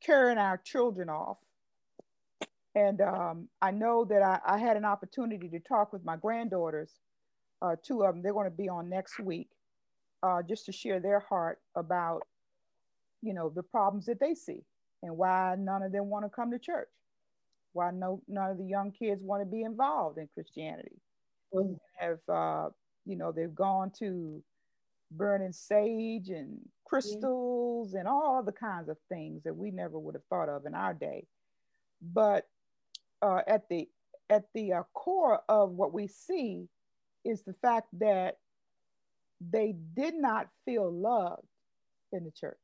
[0.00, 1.38] carrying our children off.
[2.74, 6.92] And um, I know that I, I, had an opportunity to talk with my granddaughters,
[7.62, 8.22] uh, two of them.
[8.22, 9.48] They're going to be on next week,
[10.22, 12.22] uh, just to share their heart about,
[13.22, 14.64] you know, the problems that they see
[15.02, 16.88] and why none of them want to come to church,
[17.72, 21.00] why no none of the young kids want to be involved in Christianity.
[21.54, 21.74] Mm-hmm.
[21.98, 22.68] Have uh,
[23.06, 24.42] you know they've gone to
[25.10, 30.24] burning sage and crystals and all the kinds of things that we never would have
[30.28, 31.26] thought of in our day.
[32.02, 32.46] But
[33.22, 33.88] uh, at the
[34.30, 36.68] at the uh, core of what we see
[37.24, 38.36] is the fact that
[39.40, 41.46] they did not feel loved
[42.12, 42.56] in the church.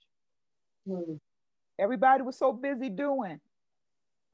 [0.88, 1.19] Mm.
[1.79, 3.40] Everybody was so busy doing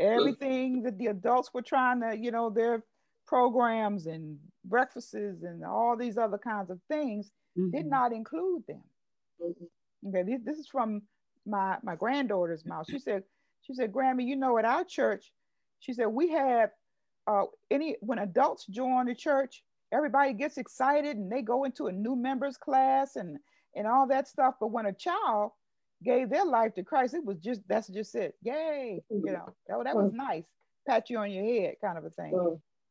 [0.00, 2.82] everything that the adults were trying to, you know, their
[3.26, 7.70] programs and breakfasts and all these other kinds of things mm-hmm.
[7.76, 8.82] did not include them.
[9.42, 10.08] Mm-hmm.
[10.08, 11.02] Okay, this, this is from
[11.46, 12.86] my my granddaughter's mouth.
[12.88, 13.22] She said,
[13.62, 15.32] she said, Grammy, you know, at our church,
[15.80, 16.70] she said we have
[17.26, 21.92] uh, any when adults join the church, everybody gets excited and they go into a
[21.92, 23.38] new members class and
[23.74, 24.54] and all that stuff.
[24.60, 25.52] But when a child
[26.02, 28.34] gave their life to Christ, it was just that's just it.
[28.42, 30.44] Yay, you know, that, that was nice.
[30.86, 32.32] Pat you on your head, kind of a thing.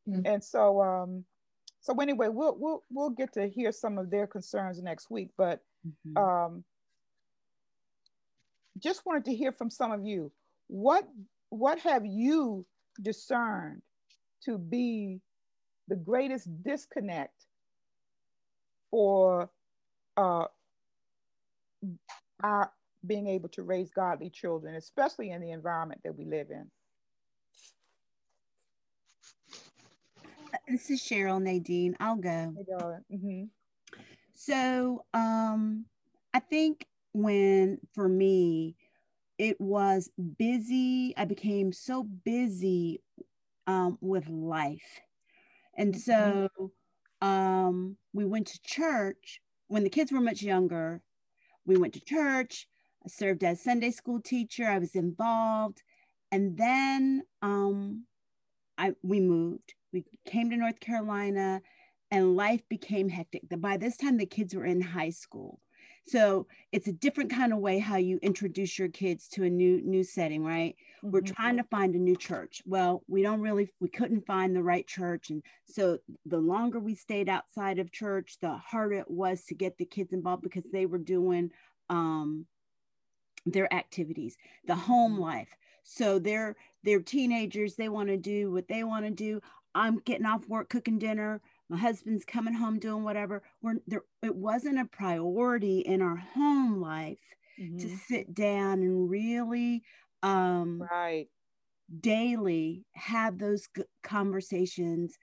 [0.08, 0.20] Mm-hmm.
[0.24, 1.24] And so, um,
[1.80, 5.30] so anyway, we'll we'll we'll get to hear some of their concerns next week.
[5.36, 6.16] But mm-hmm.
[6.16, 6.64] um,
[8.78, 10.32] just wanted to hear from some of you.
[10.68, 11.08] What
[11.50, 12.64] what have you
[13.02, 13.82] discerned
[14.44, 15.20] to be
[15.90, 17.34] the greatest disconnect
[18.90, 19.50] for
[20.16, 20.44] uh,
[22.42, 22.72] our
[23.06, 26.70] being able to raise godly children, especially in the environment that we live in.
[30.68, 31.96] This is Cheryl Nadine.
[31.98, 32.54] I'll go.
[33.12, 33.44] Mm-hmm.
[34.34, 35.86] So, um,
[36.32, 38.76] I think when for me,
[39.38, 41.14] it was busy.
[41.16, 43.02] I became so busy
[43.66, 45.00] um, with life.
[45.80, 47.26] And so mm-hmm.
[47.26, 51.00] um, we went to church when the kids were much younger.
[51.64, 52.68] We went to church.
[53.02, 54.68] I served as Sunday school teacher.
[54.68, 55.82] I was involved.
[56.30, 58.04] And then um,
[58.76, 59.72] I, we moved.
[59.90, 61.62] We came to North Carolina
[62.10, 63.44] and life became hectic.
[63.48, 65.60] By this time, the kids were in high school.
[66.06, 69.80] So it's a different kind of way how you introduce your kids to a new
[69.82, 70.74] new setting, right?
[70.98, 71.10] Mm-hmm.
[71.10, 72.62] We're trying to find a new church.
[72.66, 76.94] Well, we don't really we couldn't find the right church and so the longer we
[76.94, 80.86] stayed outside of church, the harder it was to get the kids involved because they
[80.86, 81.50] were doing
[81.88, 82.46] um
[83.46, 84.36] their activities,
[84.66, 85.22] the home mm-hmm.
[85.22, 85.56] life.
[85.84, 89.40] So they're they're teenagers, they want to do what they want to do.
[89.74, 94.34] I'm getting off work cooking dinner my husband's coming home doing whatever we're there it
[94.34, 97.18] wasn't a priority in our home life
[97.58, 97.78] mm-hmm.
[97.78, 99.82] to sit down and really
[100.22, 101.28] um right.
[102.00, 103.68] daily have those
[104.02, 105.16] conversations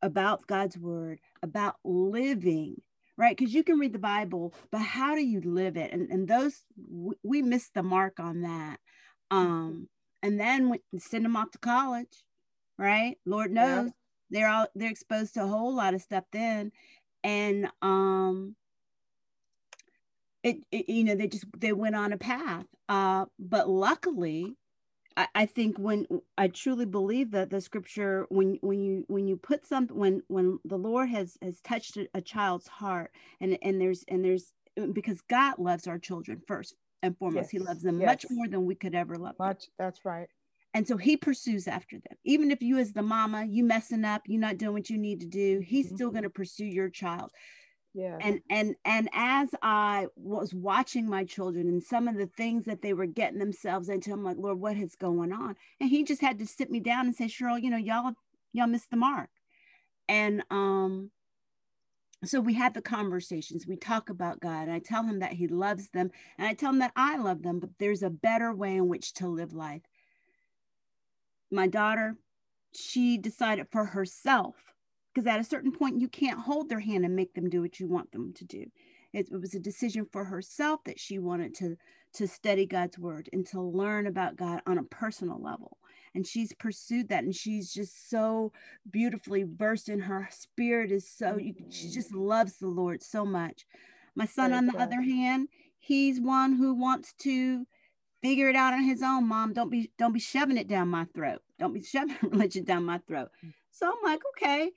[0.00, 2.76] about god's word about living
[3.18, 3.36] right?
[3.36, 5.92] Because you can read the bible but how do you live it?
[5.92, 8.80] And, and those we, we missed the mark on that.
[9.30, 9.88] Um
[10.22, 12.24] and then we send them off to college
[12.78, 13.18] right?
[13.26, 13.90] Lord knows
[14.32, 16.72] they're all they're exposed to a whole lot of stuff then
[17.22, 18.56] and um
[20.42, 24.56] it, it, you know they just they went on a path uh but luckily
[25.16, 26.06] I, I think when
[26.38, 30.58] I truly believe that the scripture when when you when you put something when when
[30.64, 34.52] the Lord has has touched a, a child's heart and and there's and there's
[34.92, 37.44] because God loves our children first and foremost.
[37.44, 37.50] Yes.
[37.50, 38.06] He loves them yes.
[38.06, 39.38] much more than we could ever love.
[39.38, 39.66] Much.
[39.66, 39.72] Them.
[39.78, 40.28] That's right.
[40.74, 42.16] And so he pursues after them.
[42.24, 45.20] Even if you, as the mama, you messing up, you're not doing what you need
[45.20, 45.96] to do, he's mm-hmm.
[45.96, 47.30] still going to pursue your child.
[47.94, 48.16] Yeah.
[48.20, 52.80] And and and as I was watching my children and some of the things that
[52.80, 55.56] they were getting themselves into, I'm like, Lord, what is going on?
[55.78, 58.14] And he just had to sit me down and say, Cheryl, you know, y'all
[58.54, 59.28] y'all missed the mark.
[60.08, 61.10] And um,
[62.24, 63.66] so we had the conversations.
[63.66, 64.68] We talk about God.
[64.68, 67.42] And I tell him that he loves them, and I tell him that I love
[67.42, 69.82] them, but there's a better way in which to live life
[71.52, 72.16] my daughter,
[72.74, 74.56] she decided for herself,
[75.12, 77.78] because at a certain point, you can't hold their hand and make them do what
[77.78, 78.66] you want them to do.
[79.12, 81.76] It, it was a decision for herself that she wanted to,
[82.14, 85.76] to study God's word and to learn about God on a personal level.
[86.14, 88.52] And she's pursued that, and she's just so
[88.90, 91.38] beautifully versed in her spirit is so
[91.70, 93.66] she just loves the Lord so much.
[94.14, 97.66] My son, on the other hand, he's one who wants to
[98.22, 101.04] figure it out on his own mom don't be don't be shoving it down my
[101.14, 101.40] throat.
[101.58, 103.28] Don't be shoving religion down my throat.
[103.70, 104.70] So i'm like okay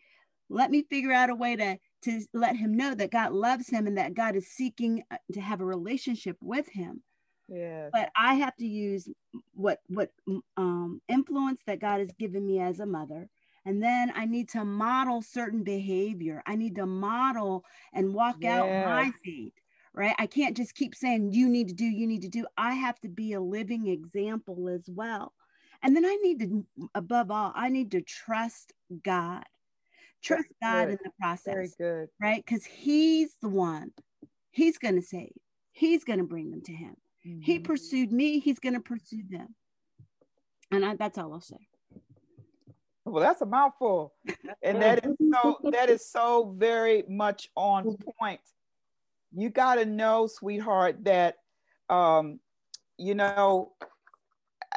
[0.49, 3.87] let me figure out a way to to let him know that god loves him
[3.87, 7.01] and that god is seeking uh, to have a relationship with him.
[7.47, 9.07] Yeah but i have to use
[9.53, 10.11] what what
[10.57, 13.29] um influence that god has given me as a mother.
[13.67, 16.41] And then i need to model certain behavior.
[16.45, 18.59] I need to model and walk yes.
[18.59, 19.53] out my feet
[19.95, 20.15] right?
[20.19, 22.45] I can't just keep saying, you need to do, you need to do.
[22.57, 25.33] I have to be a living example as well.
[25.81, 29.43] And then I need to, above all, I need to trust God.
[30.21, 31.53] Trust God in the process.
[31.53, 32.09] Very good.
[32.19, 32.43] Right?
[32.45, 33.91] Because He's the one,
[34.51, 35.33] He's going to save,
[35.71, 36.95] He's going to bring them to Him.
[37.25, 37.41] Mm-hmm.
[37.41, 39.55] He pursued me, He's going to pursue them.
[40.71, 41.67] And I, that's all I'll say.
[43.05, 44.13] Well, that's a mouthful.
[44.63, 48.41] and that is so that is so very much on point
[49.35, 51.35] you got to know, sweetheart, that,
[51.89, 52.39] um,
[52.97, 53.73] you know,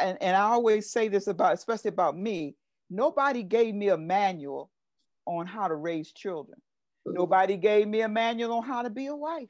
[0.00, 2.56] and, and I always say this about, especially about me,
[2.90, 4.70] nobody gave me a manual
[5.26, 6.60] on how to raise children.
[7.06, 9.48] Nobody gave me a manual on how to be a wife.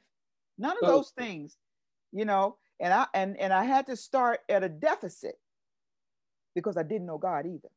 [0.57, 1.57] None of those things,
[2.11, 5.35] you know, and I and and I had to start at a deficit
[6.55, 7.69] because I didn't know God either.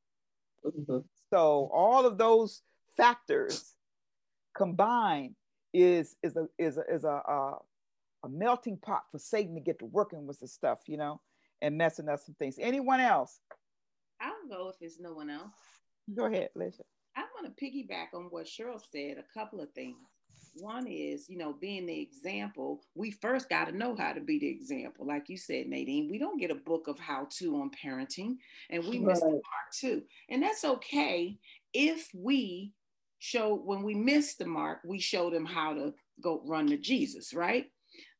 [0.64, 0.98] Mm-hmm.
[1.30, 2.62] So all of those
[2.96, 3.74] factors
[4.57, 5.34] combined
[5.72, 7.58] is is a is a is a, a,
[8.24, 11.20] a melting pot for Satan to get to working with the stuff, you know,
[11.60, 12.56] and messing up some things.
[12.60, 13.40] Anyone else?
[14.20, 15.54] I'll go if there's no one else.
[16.14, 16.82] Go ahead, Lisa.
[17.16, 19.18] I want to piggyback on what Cheryl said.
[19.18, 19.96] A couple of things.
[20.54, 22.82] One is, you know, being the example.
[22.94, 25.06] We first got to know how to be the example.
[25.06, 28.36] Like you said, Nadine, we don't get a book of how to on parenting,
[28.68, 29.06] and we right.
[29.08, 29.42] miss the mark
[29.72, 30.02] too.
[30.28, 31.38] And that's okay
[31.72, 32.72] if we
[33.22, 37.32] show when we miss the mark, we show them how to go run to Jesus,
[37.32, 37.66] right?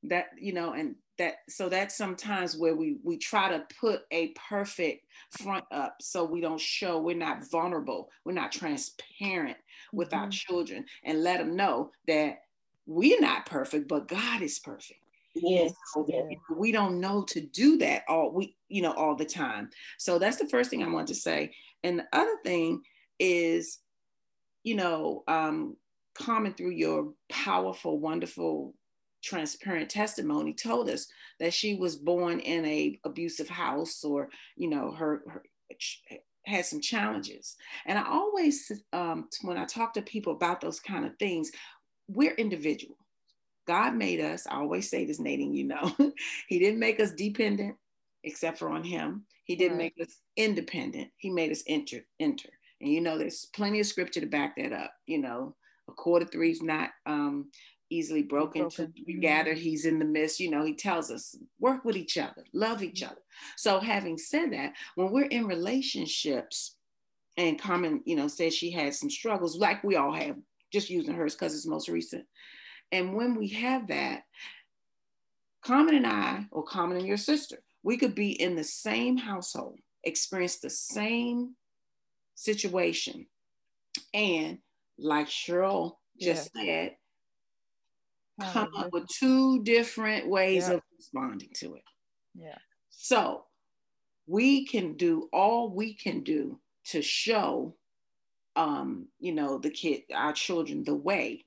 [0.05, 4.29] That you know, and that so that's sometimes where we we try to put a
[4.49, 9.57] perfect front up so we don't show we're not vulnerable, we're not transparent
[9.93, 10.21] with mm-hmm.
[10.21, 12.43] our children, and let them know that
[12.87, 15.01] we're not perfect, but God is perfect.
[15.35, 15.73] Yes.
[15.95, 16.23] So yeah.
[16.57, 19.71] we don't know to do that all we you know all the time.
[19.99, 21.55] So that's the first thing I want to say.
[21.83, 22.83] And the other thing
[23.19, 23.81] is,
[24.63, 25.77] you know, um,
[26.15, 28.75] Carmen through your powerful, wonderful,
[29.23, 31.07] transparent testimony told us
[31.39, 35.43] that she was born in a abusive house or, you know, her, her
[36.45, 37.57] had some challenges.
[37.87, 41.53] And I always, um, when I talk to people about those kind of things,
[42.09, 42.97] we're individual.
[43.67, 45.97] God made us, I always say this, Nadine, you know,
[46.49, 47.77] He didn't make us dependent
[48.25, 49.25] except for on Him.
[49.45, 49.93] He didn't right.
[49.97, 51.11] make us independent.
[51.17, 52.51] He made us enter, enter.
[52.83, 54.93] And you know, there's plenty of scripture to back that up.
[55.07, 55.55] You know,
[55.89, 57.51] a of three is not um,
[57.91, 58.63] easily broken.
[58.63, 58.93] broken.
[59.07, 60.41] To gather, he's in the midst.
[60.41, 63.23] You know, he tells us work with each other, love each other.
[63.57, 66.77] So, having said that, when we're in relationships,
[67.37, 70.37] and Carmen, you know, said she had some struggles, like we all have,
[70.73, 72.27] just using hers because it's most recent.
[72.91, 74.25] And when we have that,
[75.65, 79.79] Carmen and I, or Carmen and your sister, we could be in the same household,
[80.05, 81.55] experience the same
[82.43, 83.27] situation.
[84.15, 84.59] And
[84.99, 86.63] like Cheryl just yeah.
[86.65, 86.97] said,
[88.53, 90.75] come up with two different ways yeah.
[90.75, 91.85] of responding to it.
[92.35, 92.59] Yeah.
[92.91, 93.45] So
[94.27, 97.77] we can do all we can do to show
[98.57, 101.45] um, you know, the kid, our children the way.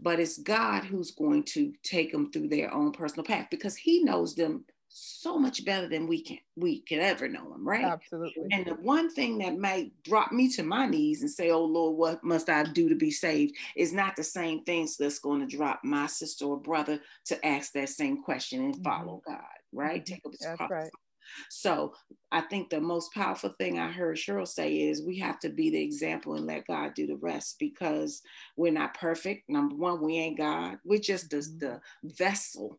[0.00, 4.04] But it's God who's going to take them through their own personal path because He
[4.04, 4.64] knows them
[4.98, 7.84] so much better than we can we could ever know him, right?
[7.84, 8.46] Absolutely.
[8.50, 11.96] And the one thing that might drop me to my knees and say, "Oh Lord,
[11.96, 15.56] what must I do to be saved?" is not the same things that's going to
[15.56, 19.32] drop my sister or brother to ask that same question and follow mm-hmm.
[19.32, 20.02] God, right?
[20.02, 20.14] Mm-hmm.
[20.14, 20.70] Take up his that's cross.
[20.70, 20.90] Right.
[21.50, 21.92] So
[22.32, 25.70] I think the most powerful thing I heard Cheryl say is we have to be
[25.70, 28.22] the example and let God do the rest because
[28.56, 29.42] we're not perfect.
[29.48, 30.78] Number one, we ain't God.
[30.84, 31.58] We're just the, mm-hmm.
[31.58, 32.78] the vessel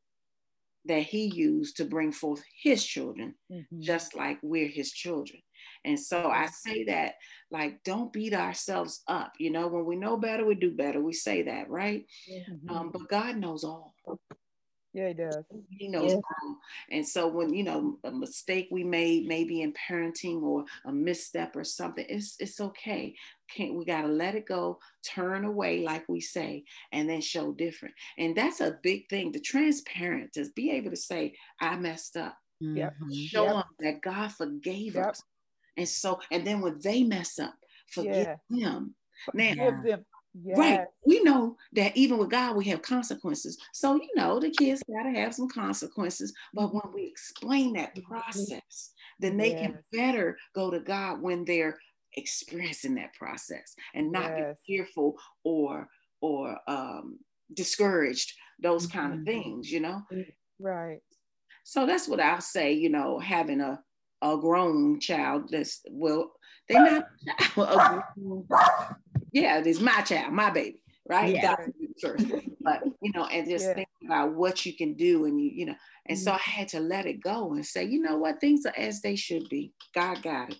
[0.88, 3.82] that he used to bring forth his children, mm-hmm.
[3.82, 5.42] just like we're his children.
[5.86, 7.14] And so I say that,
[7.52, 9.34] like, don't beat ourselves up.
[9.40, 11.02] You know, when we know better, we do better.
[11.02, 12.06] We say that, right?
[12.32, 12.70] Mm-hmm.
[12.70, 13.94] Um, but God knows all.
[14.98, 15.38] Yeah, he does.
[15.70, 16.20] He knows yeah.
[16.89, 21.56] And so when you know a mistake we made, maybe in parenting or a misstep
[21.56, 23.14] or something, it's it's okay.
[23.56, 27.93] Can't we gotta let it go, turn away, like we say, and then show different.
[28.18, 29.32] And that's a big thing.
[29.32, 32.36] The transparent to be able to say, I messed up.
[32.60, 32.95] Yep.
[32.95, 33.14] Mm-hmm.
[33.14, 33.54] Show yep.
[33.54, 35.10] them that God forgave yep.
[35.10, 35.22] us.
[35.78, 37.54] And so, and then when they mess up,
[37.91, 38.72] forgive yeah.
[38.72, 38.95] them.
[39.36, 40.06] Now, forgive them.
[40.44, 40.58] Yes.
[40.58, 40.82] Right.
[41.06, 43.58] We know that even with God, we have consequences.
[43.74, 46.34] So, you know, the kids got to have some consequences.
[46.54, 48.12] But when we explain that mm-hmm.
[48.12, 49.62] process, then they yes.
[49.62, 51.78] can better go to God when they're
[52.16, 54.58] experiencing that process and not yes.
[54.68, 55.88] be fearful or
[56.22, 57.20] or um,
[57.54, 59.26] discouraged, those kind of mm-hmm.
[59.26, 60.02] things, you know?
[60.60, 61.00] Right.
[61.64, 63.80] So that's what I'll say, you know, having a,
[64.22, 66.32] a grown child that's, well,
[66.70, 67.04] they're
[67.56, 68.04] not,
[69.42, 71.36] yeah, it is my child, my baby, right?
[71.36, 71.56] Yeah.
[72.02, 72.26] first.
[72.62, 73.74] But you know, and just yeah.
[73.76, 75.76] think about what you can do, and you, you know,
[76.08, 76.24] and mm-hmm.
[76.24, 79.02] so I had to let it go and say, you know what, things are as
[79.02, 79.74] they should be.
[79.94, 80.60] God got it.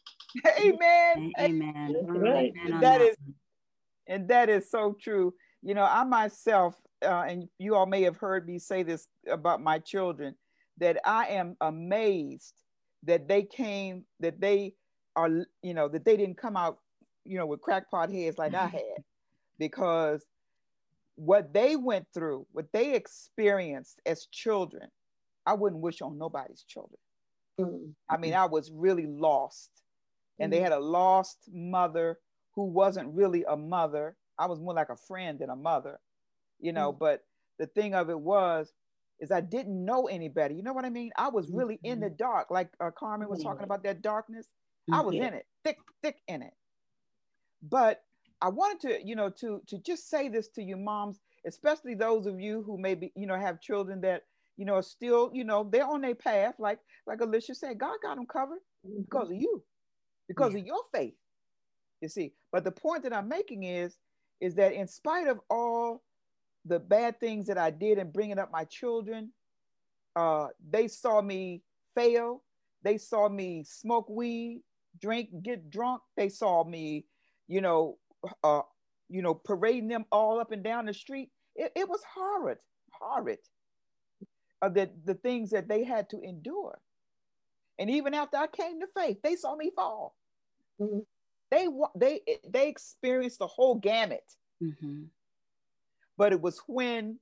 [0.60, 1.32] Amen.
[1.40, 1.96] Amen.
[2.06, 2.54] Right.
[2.66, 2.82] Amen.
[2.82, 3.16] That is,
[4.08, 5.34] and that is so true.
[5.64, 9.62] You know, I myself, uh, and you all may have heard me say this about
[9.62, 10.36] my children,
[10.78, 12.54] that I am amazed
[13.04, 14.76] that they came, that they
[15.16, 15.30] are,
[15.64, 16.78] you know, that they didn't come out
[17.28, 19.04] you know, with crackpot heads like I had,
[19.60, 20.26] because
[21.16, 24.88] what they went through, what they experienced as children,
[25.46, 27.00] I wouldn't wish on nobody's children.
[27.60, 27.90] Mm-hmm.
[28.10, 29.72] I mean, I was really lost.
[30.40, 30.58] And mm-hmm.
[30.58, 32.20] they had a lost mother
[32.54, 34.16] who wasn't really a mother.
[34.38, 36.00] I was more like a friend than a mother,
[36.60, 36.92] you know.
[36.92, 37.00] Mm-hmm.
[37.00, 37.22] But
[37.58, 38.72] the thing of it was,
[39.20, 40.54] is I didn't know any better.
[40.54, 41.12] You know what I mean?
[41.18, 42.18] I was really in the mm-hmm.
[42.18, 44.48] dark, like uh, Carmen was talking about that darkness.
[44.92, 46.54] I was in it, thick, thick in it.
[47.62, 48.04] But
[48.42, 52.26] I wanted to, you know, to to just say this to you moms, especially those
[52.26, 54.24] of you who maybe, you know, have children that,
[54.58, 56.56] you know, are still, you know, they're on their path.
[56.60, 59.02] Like like Alicia said, God got them covered mm-hmm.
[59.02, 59.64] because of you,
[60.28, 60.60] because yeah.
[60.60, 61.16] of your faith.
[62.02, 63.98] You see, but the point that I'm making is,
[64.40, 66.04] is that in spite of all
[66.66, 69.32] the bad things that I did in bringing up my children,
[70.16, 71.64] uh, they saw me
[71.96, 72.44] fail.
[72.84, 74.62] They saw me smoke weed,
[75.02, 76.02] drink, get drunk.
[76.16, 77.06] They saw me
[77.48, 77.98] you know,
[78.44, 78.62] uh,
[79.10, 81.30] you know, parading them all up and down the street.
[81.56, 82.58] It, it was horrid,
[82.92, 83.40] horrid.
[84.62, 86.80] Uh, the, the things that they had to endure.
[87.80, 90.16] And even after I came to faith, they saw me fall.
[90.82, 91.00] Mm-hmm.
[91.50, 94.24] They they they experienced the whole gamut.
[94.62, 95.04] Mm-hmm.
[96.18, 97.20] But it was when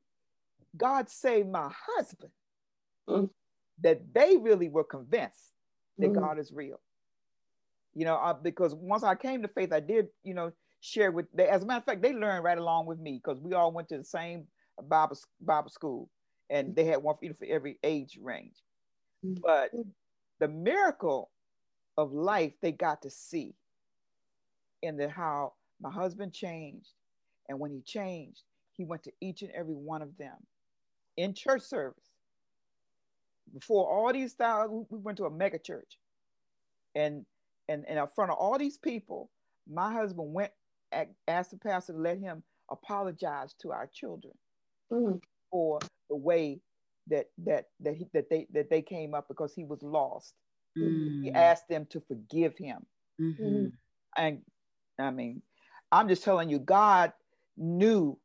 [0.76, 2.32] God saved my husband
[3.08, 3.26] mm-hmm.
[3.82, 5.52] that they really were convinced
[5.98, 6.20] that mm-hmm.
[6.20, 6.80] God is real.
[7.96, 11.28] You know, uh, because once I came to faith, I did, you know, share with.
[11.34, 13.72] They, as a matter of fact, they learned right along with me because we all
[13.72, 14.46] went to the same
[14.90, 16.10] Bible Bible school,
[16.50, 18.56] and they had one for for every age range.
[19.26, 19.42] Mm-hmm.
[19.42, 19.72] But
[20.40, 21.32] the miracle
[21.98, 23.56] of life they got to see
[24.82, 26.90] in the how my husband changed
[27.48, 28.44] and when he changed
[28.74, 30.36] he went to each and every one of them
[31.16, 32.12] in church service
[33.54, 35.98] before all these styles, we went to a mega church
[36.96, 37.26] and
[37.70, 39.30] and, and in front of all these people
[39.68, 40.52] my husband went
[41.28, 44.34] asked the pastor to let him apologize to our children
[44.92, 45.20] mm.
[45.52, 46.60] for the way
[47.08, 50.34] that that that he, that they that they came up because he was lost.
[50.78, 51.24] Mm.
[51.24, 52.86] He asked them to forgive him,
[53.22, 53.68] mm-hmm.
[54.18, 54.42] and
[55.00, 55.42] I mean,
[55.92, 57.14] I'm just telling you, God
[57.58, 58.18] knew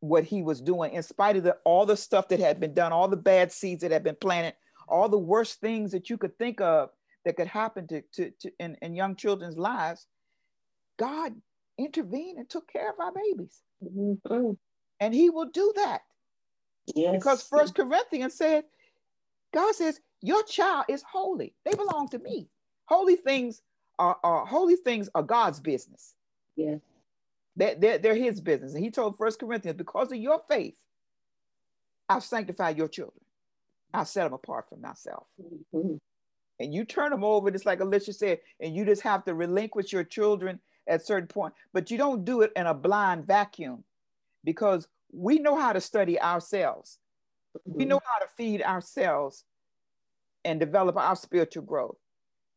[0.00, 2.92] what he was doing in spite of the, all the stuff that had been done,
[2.92, 4.54] all the bad seeds that had been planted,
[4.86, 6.90] all the worst things that you could think of
[7.24, 10.06] that could happen to, to, to in, in young children's lives.
[10.98, 11.34] God
[11.78, 13.60] intervened and took care of our babies.
[13.84, 14.52] Mm-hmm.
[15.00, 16.02] And he will do that.
[16.94, 17.12] Yes.
[17.12, 18.64] Because First Corinthians said,
[19.52, 21.54] God says, your child is holy.
[21.64, 22.48] They belong to me.
[22.86, 23.62] Holy things
[23.98, 26.14] are, are holy things are God's business.
[26.56, 26.80] Yes.
[27.56, 28.74] They're, they're, they're his business.
[28.74, 30.74] And he told First Corinthians, because of your faith,
[32.08, 33.20] I've sanctified your children.
[33.92, 35.26] I've set them apart from myself.
[35.74, 35.96] Mm-hmm.
[36.60, 39.92] And you turn them over, just like Alicia said, and you just have to relinquish
[39.92, 41.54] your children at certain point.
[41.72, 43.84] But you don't do it in a blind vacuum
[44.44, 46.98] because we know how to study ourselves.
[47.64, 49.44] We know how to feed ourselves
[50.44, 51.96] and develop our spiritual growth.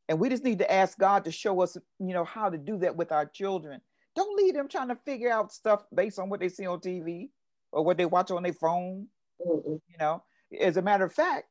[0.10, 2.78] And we just need to ask God to show us, you know, how to do
[2.80, 3.82] that with our children.
[4.16, 7.30] Don't leave them trying to figure out stuff based on what they see on TV
[7.72, 9.08] or what they watch on their phone.
[9.46, 10.24] You know,
[10.60, 11.46] as a matter of fact,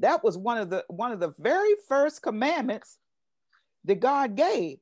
[0.00, 2.98] that was one of the one of the very first commandments
[3.84, 4.78] that God gave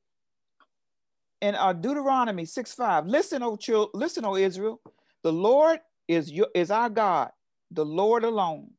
[1.41, 3.07] in uh, Deuteronomy 6 5.
[3.07, 4.81] Listen, O children, listen, O Israel,
[5.23, 7.29] the Lord is your is our God,
[7.71, 8.71] the Lord alone.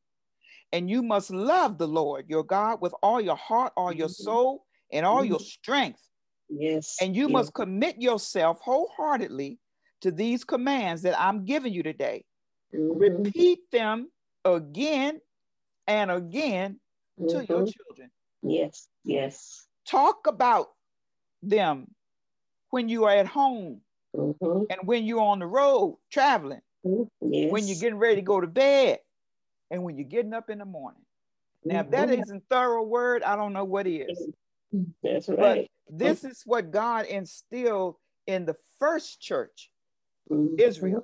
[0.71, 4.23] And you must love the Lord your God with all your heart, all your mm-hmm.
[4.23, 5.31] soul, and all mm-hmm.
[5.31, 6.01] your strength.
[6.49, 6.97] Yes.
[7.01, 7.31] And you yes.
[7.31, 9.59] must commit yourself wholeheartedly
[10.01, 12.23] to these commands that I'm giving you today.
[12.73, 12.99] Mm-hmm.
[12.99, 14.09] Repeat them
[14.45, 15.19] again
[15.89, 16.79] and again
[17.17, 17.65] to your mm-hmm.
[17.65, 18.11] children.
[18.43, 19.67] Yes, yes.
[19.85, 20.67] Talk about
[21.41, 21.87] them
[22.69, 23.81] when you are at home
[24.15, 24.63] mm-hmm.
[24.69, 27.33] and when you're on the road traveling, mm-hmm.
[27.33, 27.51] yes.
[27.51, 28.99] when you're getting ready to go to bed,
[29.71, 31.01] and when you're getting up in the morning.
[31.65, 32.21] Now, if that mm-hmm.
[32.21, 34.27] isn't thorough word, I don't know what is.
[35.03, 35.69] That's right.
[35.87, 37.95] But this is what God instilled
[38.27, 39.69] in the first church,
[40.31, 40.59] mm-hmm.
[40.59, 41.03] Israel.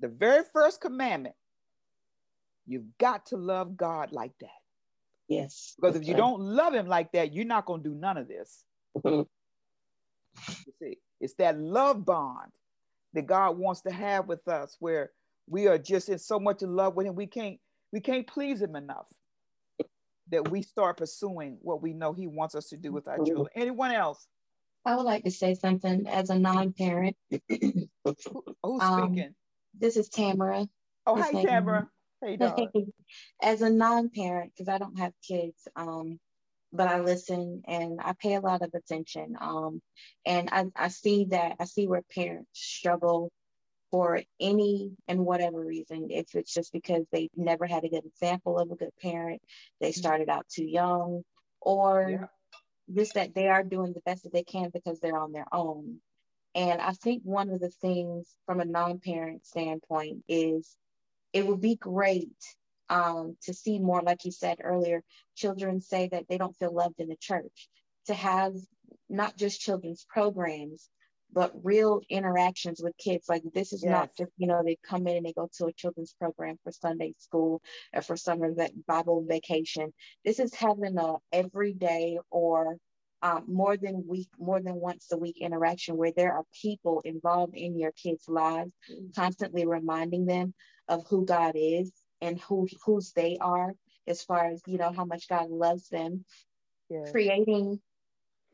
[0.00, 1.36] The very first commandment
[2.66, 4.50] you've got to love God like that.
[5.28, 5.74] Yes.
[5.80, 8.28] Because if you don't love Him like that, you're not going to do none of
[8.28, 8.64] this.
[9.04, 9.26] You
[10.80, 12.50] see, it's that love bond
[13.12, 15.12] that God wants to have with us, where
[15.48, 17.58] we are just in so much in love with Him, we can't
[17.92, 19.06] we can't please Him enough.
[20.30, 23.26] That we start pursuing what we know He wants us to do with our mm-hmm.
[23.26, 23.48] children.
[23.54, 24.26] Anyone else?
[24.86, 27.16] I would like to say something as a non-parent.
[27.30, 27.86] Who,
[28.62, 29.34] who's um, speaking?
[29.78, 30.66] This is Tamara.
[31.06, 31.88] Oh, hi, Tamara.
[32.24, 32.38] Hey,
[33.42, 36.18] as a non-parent, because I don't have kids, um,
[36.72, 39.36] but I listen and I pay a lot of attention.
[39.40, 39.80] Um,
[40.24, 43.30] and I, I see that I see where parents struggle
[43.90, 46.08] for any and whatever reason.
[46.10, 49.42] If it's just because they never had a good example of a good parent,
[49.80, 50.00] they mm-hmm.
[50.00, 51.22] started out too young,
[51.60, 52.26] or yeah.
[52.92, 55.98] just that they are doing the best that they can because they're on their own.
[56.56, 60.74] And I think one of the things from a non parent standpoint is
[61.34, 62.30] it would be great
[62.88, 65.02] um, to see more, like you said earlier,
[65.34, 67.68] children say that they don't feel loved in the church,
[68.06, 68.54] to have
[69.10, 70.88] not just children's programs,
[71.32, 73.26] but real interactions with kids.
[73.28, 73.90] Like this is yes.
[73.90, 76.70] not just, you know, they come in and they go to a children's program for
[76.70, 77.60] Sunday school
[77.92, 78.54] or for summer
[78.86, 79.92] Bible vacation.
[80.24, 82.76] This is having a everyday or
[83.22, 87.56] um, more than week, more than once a week interaction where there are people involved
[87.56, 89.06] in your kids' lives, mm-hmm.
[89.16, 90.54] constantly reminding them
[90.88, 93.74] of who God is and who whose they are
[94.06, 96.24] as far as you know how much God loves them.
[96.90, 97.10] Yes.
[97.10, 97.80] Creating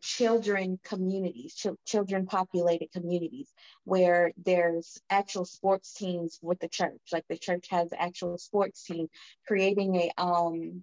[0.03, 3.53] children communities, ch- children populated communities,
[3.85, 7.01] where there's actual sports teams with the church.
[7.13, 9.09] Like the church has actual sports team,
[9.47, 10.83] creating a um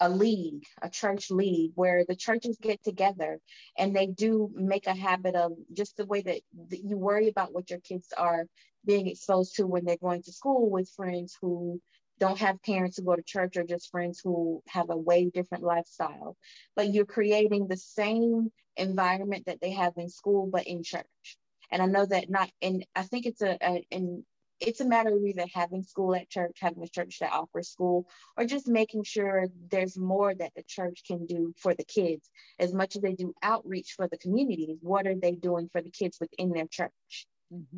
[0.00, 3.38] a league, a church league, where the churches get together
[3.78, 7.54] and they do make a habit of just the way that, that you worry about
[7.54, 8.46] what your kids are
[8.86, 11.80] being exposed to when they're going to school with friends who
[12.18, 15.64] don't have parents who go to church or just friends who have a way different
[15.64, 16.36] lifestyle.
[16.76, 21.06] But you're creating the same environment that they have in school, but in church.
[21.70, 24.24] And I know that not, and I think it's a, a in
[24.60, 28.06] it's a matter of either having school at church, having a church that offers school,
[28.36, 32.30] or just making sure there's more that the church can do for the kids.
[32.58, 35.90] As much as they do outreach for the communities, what are they doing for the
[35.90, 37.26] kids within their church?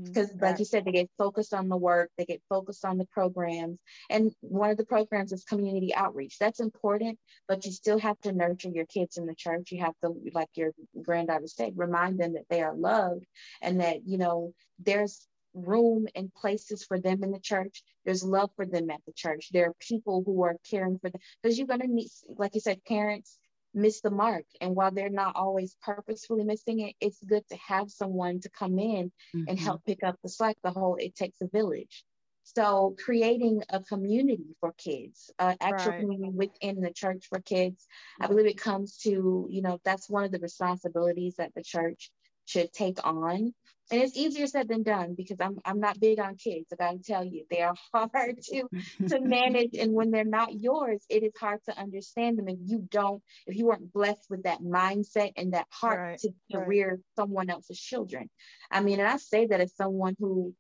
[0.03, 0.45] Because mm-hmm.
[0.45, 3.79] like you said they get focused on the work they get focused on the programs
[4.11, 6.39] and one of the programs is community outreach.
[6.39, 7.19] That's important
[7.49, 9.73] but you still have to nurture your kids in the church.
[9.73, 10.73] You have to like your
[11.03, 13.25] granddaughter said remind them that they are loved
[13.63, 17.83] and that you know there's room and places for them in the church.
[18.05, 19.49] There's love for them at the church.
[19.53, 21.21] There are people who are caring for them.
[21.43, 23.39] Because you're going to meet like you said parents
[23.77, 24.45] miss the mark.
[24.61, 28.79] And while they're not always purposefully missing it, it's good to have someone to come
[28.79, 29.45] in mm-hmm.
[29.49, 30.57] and help pick up the slack.
[30.63, 32.05] The whole it takes a village.
[32.43, 36.01] So creating a community for kids, uh, actual right.
[36.01, 37.87] community within the church for kids,
[38.21, 42.11] I believe it comes to, you know, that's one of the responsibilities that the church
[42.45, 43.53] should take on
[43.91, 46.73] and it's easier said than done because I'm I'm not big on kids.
[46.73, 48.65] I gotta tell you, they are hard to
[49.09, 52.87] to manage, and when they're not yours, it is hard to understand them if you
[52.91, 56.69] don't if you weren't blessed with that mindset and that heart right, to, to right.
[56.69, 58.29] rear someone else's children.
[58.71, 60.53] I mean, and I say that as someone who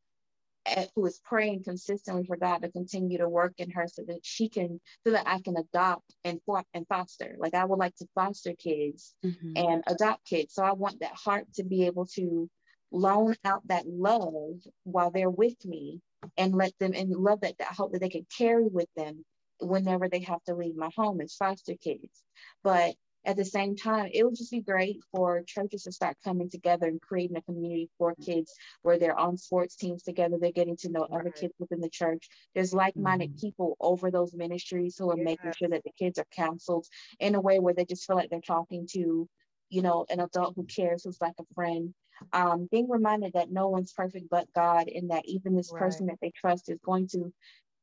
[0.66, 4.20] eh, who is praying consistently for God to continue to work in her so that
[4.22, 6.41] she can so that I can adopt and
[6.74, 7.35] and foster.
[7.39, 9.53] Like I would like to foster kids mm-hmm.
[9.57, 10.55] and adopt kids.
[10.55, 12.49] So I want that heart to be able to
[12.93, 16.01] loan out that love while they're with me
[16.37, 19.24] and let them and love that, that hope that they can carry with them
[19.61, 22.22] whenever they have to leave my home as foster kids.
[22.62, 26.49] But at the same time, it would just be great for churches to start coming
[26.49, 30.39] together and creating a community for kids where they're on sports teams together.
[30.41, 32.28] They're getting to know other kids within the church.
[32.55, 33.47] There's like-minded mm-hmm.
[33.47, 35.24] people over those ministries who are yeah.
[35.24, 36.87] making sure that the kids are counseled
[37.18, 39.28] in a way where they just feel like they're talking to,
[39.69, 41.95] you know, an adult who cares, who's like a friend
[42.33, 45.81] um, being reminded that no one's perfect but God, and that even this right.
[45.81, 47.33] person that they trust is going to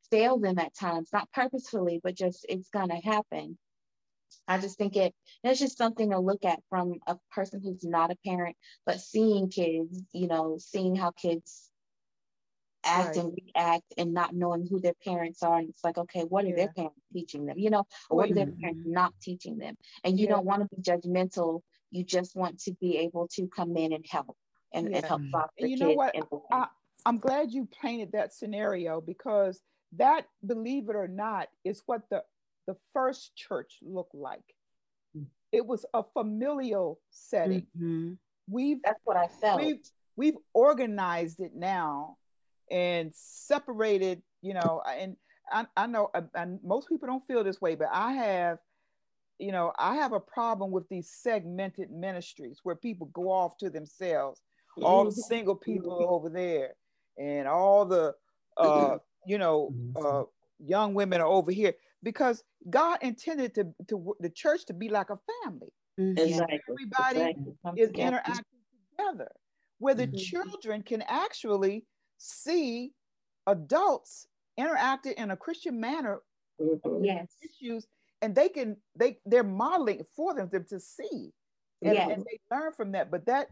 [0.10, 3.58] fail them at times, not purposefully, but just it's going to happen.
[4.48, 5.14] I just think it
[5.44, 8.56] it's just something to look at from a person who's not a parent,
[8.86, 11.70] but seeing kids, you know, seeing how kids
[12.84, 13.18] act right.
[13.18, 15.60] and react and not knowing who their parents are.
[15.60, 16.56] And it's like, okay, what are yeah.
[16.56, 17.58] their parents teaching them?
[17.58, 19.76] You know, or what are their parents not teaching them?
[20.04, 20.34] And you yeah.
[20.34, 21.62] don't want to be judgmental
[21.94, 24.36] you just want to be able to come in and help
[24.74, 24.98] and, yeah.
[24.98, 26.16] and help foster you know what
[26.52, 26.68] I,
[27.06, 29.62] i'm glad you painted that scenario because
[29.98, 32.24] that believe it or not is what the
[32.68, 34.44] the first church looked like
[35.18, 35.26] mm.
[35.52, 38.14] it was a familial setting mm-hmm.
[38.50, 39.80] we've that's what i felt we've,
[40.16, 42.18] we've organized it now
[42.72, 45.16] and separated you know and
[45.52, 48.58] i, I know and most people don't feel this way but i have
[49.40, 53.70] you know, I have a problem with these segmented ministries where people go off to
[53.70, 54.42] themselves,
[54.82, 55.20] all the mm-hmm.
[55.22, 56.14] single people mm-hmm.
[56.14, 56.76] over there,
[57.18, 58.14] and all the,
[58.58, 60.06] uh, you know, mm-hmm.
[60.06, 60.24] uh,
[60.60, 61.74] young women are over here
[62.04, 65.70] because God intended to, to the church to be like a family.
[65.98, 66.60] Exactly.
[66.70, 67.82] Everybody exactly.
[67.82, 68.44] is interacting
[68.98, 69.32] together,
[69.80, 70.18] where the mm-hmm.
[70.18, 71.86] children can actually
[72.18, 72.94] see
[73.48, 74.28] adults
[74.58, 76.22] interacting in a Christian manner.
[77.02, 77.36] Yes.
[77.42, 77.88] Issues
[78.24, 81.32] and they can they they're modeling for them, them to see
[81.82, 82.10] and, yes.
[82.12, 83.48] and they learn from that but that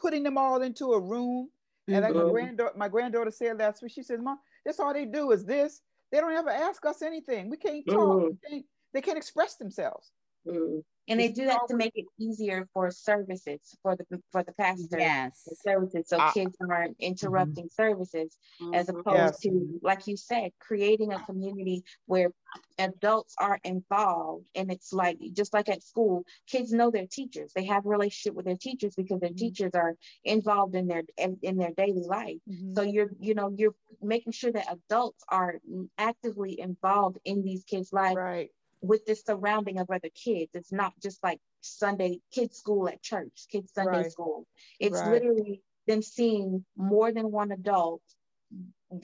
[0.00, 1.48] putting them all into a room
[1.86, 2.30] and like my mm-hmm.
[2.30, 5.80] granddaughter my granddaughter said last week she says mom that's all they do is this
[6.10, 8.26] they don't ever ask us anything we can't talk mm-hmm.
[8.42, 10.10] we can't, they can't express themselves
[10.46, 14.52] mm-hmm and they do that to make it easier for services for the for the
[14.52, 17.82] pastor yes services so uh, kids aren't interrupting mm-hmm.
[17.82, 18.74] services mm-hmm.
[18.74, 19.40] as opposed yes.
[19.40, 22.30] to like you said creating a community where
[22.78, 27.64] adults are involved and it's like just like at school kids know their teachers they
[27.64, 29.36] have a relationship with their teachers because their mm-hmm.
[29.36, 29.94] teachers are
[30.24, 32.74] involved in their in, in their daily life mm-hmm.
[32.74, 35.58] so you're you know you're making sure that adults are
[35.98, 38.50] actively involved in these kids lives right
[38.80, 40.50] with this surrounding of other kids.
[40.54, 44.12] It's not just like Sunday kids school at church, kids Sunday right.
[44.12, 44.46] school.
[44.78, 45.12] It's right.
[45.12, 48.02] literally them seeing more than one adult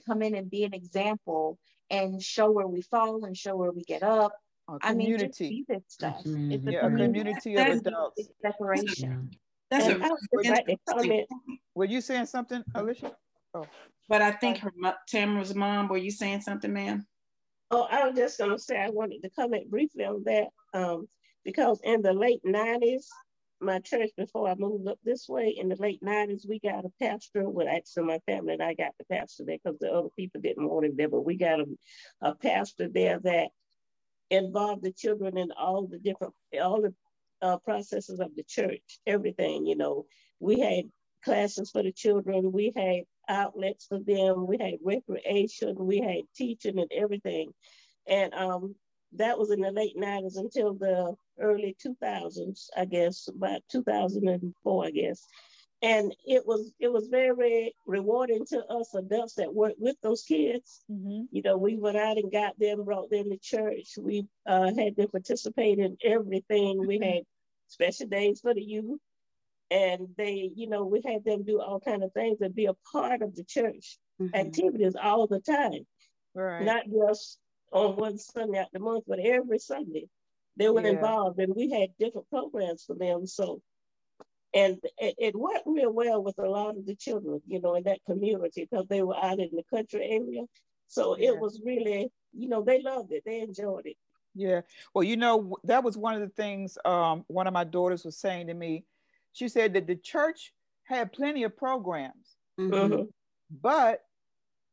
[0.07, 1.59] come in and be an example
[1.89, 4.33] and show where we fall and show where we get up
[4.69, 5.65] A community.
[5.69, 6.21] I mean, stuff.
[6.25, 8.15] It's a yeah, community, a community of adults.
[8.17, 9.31] It's separation.
[9.69, 11.25] That's and a
[11.75, 13.15] Were you saying something, Alicia?
[13.53, 13.65] Oh.
[14.07, 14.71] But I think her
[15.07, 17.05] Tamara's mom, were you saying something, ma'am?
[17.77, 20.47] Oh, I was just gonna say I wanted to comment briefly on that.
[20.73, 21.09] Um,
[21.43, 23.03] because in the late 90s,
[23.59, 26.91] my church before I moved up this way in the late 90s, we got a
[27.01, 27.49] pastor.
[27.49, 30.69] Well, actually, my family and I got the pastor there because the other people didn't
[30.69, 31.65] want him there, but we got a,
[32.21, 33.49] a pastor there that
[34.29, 36.93] involved the children in all the different, all the
[37.41, 40.05] uh, processes of the church, everything, you know.
[40.39, 40.85] We had
[41.25, 46.79] classes for the children, we had outlets for them, we had recreation, we had teaching
[46.79, 47.51] and everything.
[48.07, 48.75] And um,
[49.13, 54.91] that was in the late 90s until the early 2000s, I guess, about 2004, I
[54.91, 55.27] guess.
[55.81, 60.81] And it was it was very rewarding to us adults that worked with those kids.
[60.89, 61.23] Mm-hmm.
[61.31, 63.89] You know, we went out and got them, brought them to church.
[63.99, 66.87] We uh, had them participate in everything.
[66.87, 67.23] We had
[67.67, 68.99] special days for the youth,
[69.71, 72.75] and they, you know, we had them do all kind of things and be a
[72.91, 74.35] part of the church mm-hmm.
[74.35, 75.85] activities all the time.
[76.33, 76.63] Right.
[76.63, 77.39] Not just
[77.71, 80.07] on one Sunday out the month, but every Sunday
[80.57, 80.89] they were yeah.
[80.89, 83.25] involved and we had different programs for them.
[83.25, 83.61] So,
[84.53, 87.83] and it, it, worked real well with a lot of the children, you know, in
[87.83, 90.43] that community because they were out in the country area.
[90.87, 91.29] So yeah.
[91.29, 93.97] it was really, you know, they loved it, they enjoyed it.
[94.33, 94.61] Yeah.
[94.93, 98.17] Well, you know, that was one of the things um, one of my daughters was
[98.17, 98.85] saying to me.
[99.35, 100.53] She said that the church
[100.85, 103.03] had plenty of programs, mm-hmm.
[103.61, 103.99] but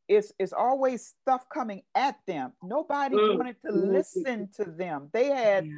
[0.06, 2.52] it's it's always stuff coming at them.
[2.62, 3.36] Nobody mm.
[3.38, 5.10] wanted to listen to them.
[5.12, 5.68] They had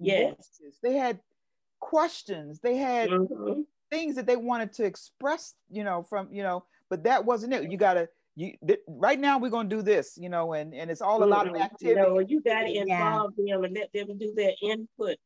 [0.00, 0.78] yes, voices.
[0.82, 1.20] they had
[1.80, 2.60] questions.
[2.60, 3.60] They had mm-hmm.
[3.90, 5.52] things that they wanted to express.
[5.70, 7.70] You know, from you know, but that wasn't it.
[7.70, 10.16] You gotta you th- right now we're gonna do this.
[10.16, 12.00] You know, and and it's all a lot of activity.
[12.00, 13.56] You, know, you gotta involve yeah.
[13.56, 15.18] them and let them do their input.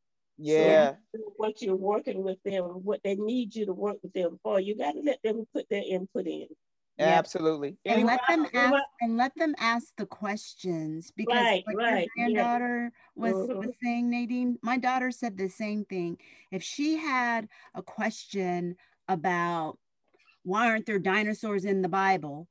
[0.44, 0.92] Yeah.
[1.14, 4.60] So what you're working with them, what they need you to work with them for,
[4.60, 6.48] you got to let them put their input in.
[6.98, 7.76] Absolutely.
[7.86, 12.26] And let them ask and let them ask the questions because right, like right, your
[12.28, 13.22] granddaughter yeah.
[13.22, 13.58] was, mm-hmm.
[13.58, 16.18] was saying, Nadine, my daughter said the same thing.
[16.52, 18.76] If she had a question
[19.08, 19.78] about
[20.44, 22.48] why aren't there dinosaurs in the Bible,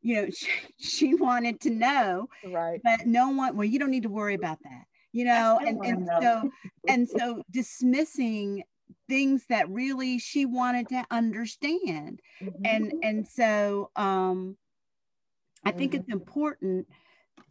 [0.00, 2.28] you know, she, she wanted to know.
[2.46, 2.80] Right.
[2.82, 6.08] But no one, well, you don't need to worry about that you know and, and
[6.20, 6.50] so
[6.88, 8.62] and so dismissing
[9.08, 12.64] things that really she wanted to understand mm-hmm.
[12.64, 14.56] and and so um
[15.64, 16.00] i think mm-hmm.
[16.00, 16.86] it's important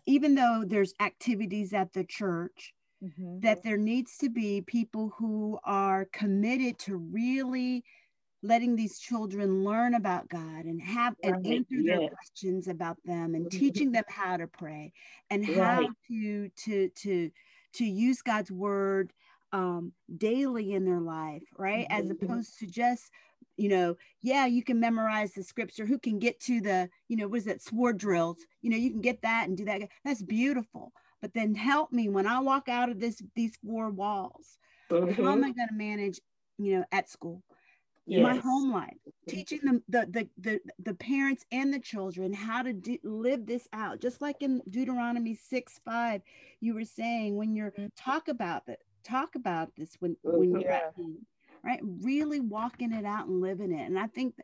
[0.06, 3.40] even though there's activities at the church mm-hmm.
[3.42, 7.84] that there needs to be people who are committed to really
[8.44, 11.36] letting these children learn about God and have right.
[11.36, 13.60] and answer their questions about them and mm-hmm.
[13.60, 14.94] teaching them how to pray
[15.30, 15.58] and right.
[15.58, 17.32] how to to to
[17.74, 19.14] to use God's word
[19.54, 21.88] um, daily in their life, right?
[21.90, 22.04] Mm-hmm.
[22.04, 23.12] As opposed to just,
[23.58, 25.86] you know, yeah, you can memorize the scripture.
[25.86, 28.38] Who can get to the, you know, was it sword drills?
[28.62, 29.82] You know, you can get that and do that.
[30.06, 30.94] That's beautiful.
[31.22, 34.58] But then help me when I walk out of this these four walls.
[34.90, 35.22] Mm-hmm.
[35.22, 36.20] How am I going to manage,
[36.58, 37.44] you know, at school?
[38.12, 38.24] Yes.
[38.24, 38.98] my home life
[39.30, 43.70] teaching them the, the the the parents and the children how to do, live this
[43.72, 44.02] out.
[44.02, 46.22] Just like in deuteronomy 6 5
[46.60, 47.86] you were saying when you're mm-hmm.
[47.96, 51.26] talk about it talk about this when when you're at home
[51.64, 51.80] right?
[52.02, 53.88] Really walking it out and living it.
[53.88, 54.36] And i think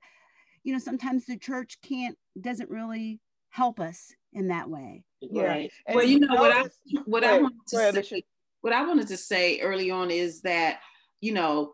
[0.63, 5.03] you know sometimes the church can't doesn't really help us in that way.
[5.29, 5.71] Right.
[5.93, 6.63] Well you know what i
[7.05, 8.23] what i wanted to say
[8.61, 10.79] what i wanted to say early on is that
[11.19, 11.73] you know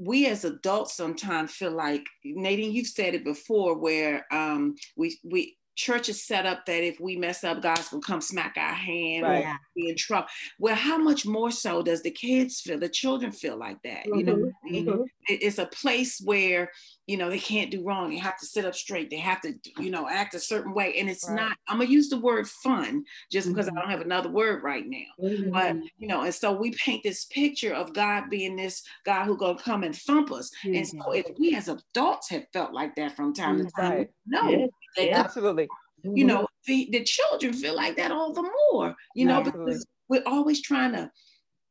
[0.00, 5.56] we as adults sometimes feel like Nadine, you've said it before, where um, we we
[5.80, 9.24] church is set up that if we mess up, God's gonna come smack our hand
[9.24, 9.46] right.
[9.46, 10.28] or be in trouble.
[10.58, 14.06] Well, how much more so does the kids feel, the children feel like that?
[14.06, 14.18] Mm-hmm.
[14.18, 14.74] You know, mm-hmm.
[14.76, 15.02] mm-hmm.
[15.26, 16.70] it's a place where
[17.06, 18.10] you know they can't do wrong.
[18.10, 19.10] They have to sit up straight.
[19.10, 20.94] They have to, you know, act a certain way.
[20.98, 21.36] And it's right.
[21.36, 21.56] not.
[21.66, 23.78] I'm gonna use the word fun just because mm-hmm.
[23.78, 24.98] I don't have another word right now.
[25.28, 25.50] Mm-hmm.
[25.50, 29.36] But you know, and so we paint this picture of God being this God who
[29.36, 30.50] gonna come and thump us.
[30.62, 34.10] And so if we as adults have felt like that from time to time, right.
[34.26, 35.68] no, they, absolutely.
[36.02, 36.26] You mm-hmm.
[36.26, 39.72] know, the, the children feel like that all the more, you know, absolutely.
[39.72, 41.10] because we're always trying to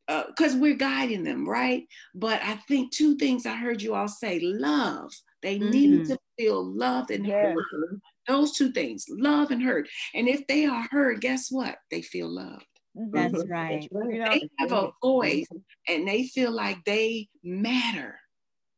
[0.07, 1.84] because uh, we're guiding them, right?
[2.15, 5.13] But I think two things I heard you all say love.
[5.41, 5.69] They mm-hmm.
[5.69, 7.55] need to feel loved and yes.
[7.55, 8.01] heard.
[8.27, 9.88] Those two things, love and heard.
[10.13, 11.77] And if they are heard, guess what?
[11.91, 12.65] They feel loved.
[12.97, 13.11] Mm-hmm.
[13.13, 13.88] That's right.
[13.91, 15.47] They have a voice
[15.88, 18.19] and they feel like they matter.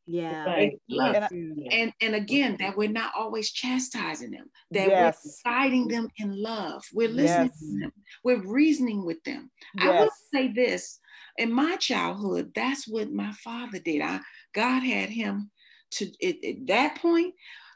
[0.06, 0.44] Yeah.
[0.44, 0.80] Right.
[0.88, 1.28] Love.
[1.30, 5.20] And, and, and again, that we're not always chastising them, that yes.
[5.24, 6.82] we're guiding them in love.
[6.92, 7.60] We're listening yes.
[7.60, 7.92] to them.
[8.24, 9.50] We're reasoning with them.
[9.76, 9.86] Yes.
[9.86, 10.98] I will say this
[11.38, 14.02] in my childhood, that's what my father did.
[14.02, 14.20] I
[14.54, 15.50] God had him
[15.92, 17.34] to at that point.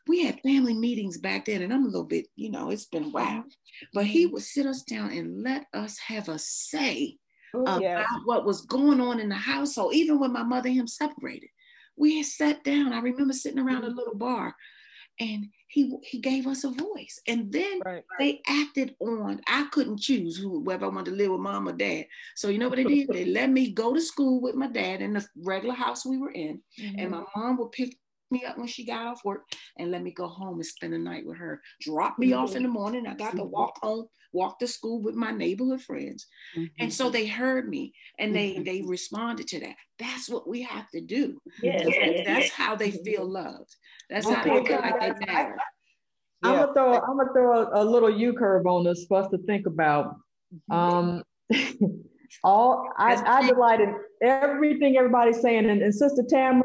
[0.09, 3.05] We had family meetings back then, and I'm a little bit, you know, it's been
[3.05, 3.45] a while.
[3.93, 4.35] But he mm-hmm.
[4.35, 7.17] would sit us down and let us have a say
[7.57, 8.07] Ooh, about yes.
[8.25, 11.49] what was going on in the household, even when my mother and him separated
[11.97, 12.93] we had sat down.
[12.93, 13.99] I remember sitting around a mm-hmm.
[13.99, 14.55] little bar
[15.19, 17.21] and he he gave us a voice.
[17.27, 18.05] And then right.
[18.19, 21.73] they acted on, I couldn't choose who whether I wanted to live with mom or
[21.73, 22.07] dad.
[22.35, 23.09] So you know what they did?
[23.09, 26.33] they let me go to school with my dad in the regular house we were
[26.33, 26.61] in.
[26.81, 26.99] Mm-hmm.
[26.99, 27.97] And my mom would pick
[28.31, 29.43] me up when she got off work
[29.79, 31.61] and let me go home and spend the night with her.
[31.81, 32.41] Drop me mm-hmm.
[32.41, 33.07] off in the morning.
[33.07, 33.51] I got to mm-hmm.
[33.51, 36.27] walk home, walk to school with my neighborhood friends.
[36.57, 36.67] Mm-hmm.
[36.81, 38.65] And so they heard me and they mm-hmm.
[38.65, 39.77] they responded to that.
[39.99, 41.41] That's what we have to do.
[41.63, 41.87] Yes.
[42.27, 43.75] That's how they feel loved.
[44.11, 45.57] That's how they feel like they matter.
[46.43, 49.31] I'm gonna throw I'm gonna throw a, a little U curve on us for us
[49.31, 50.17] to think about.
[50.71, 51.23] Um,
[52.45, 53.89] all I, I delighted
[54.23, 56.65] everything everybody's saying, and, and Sister Tamara,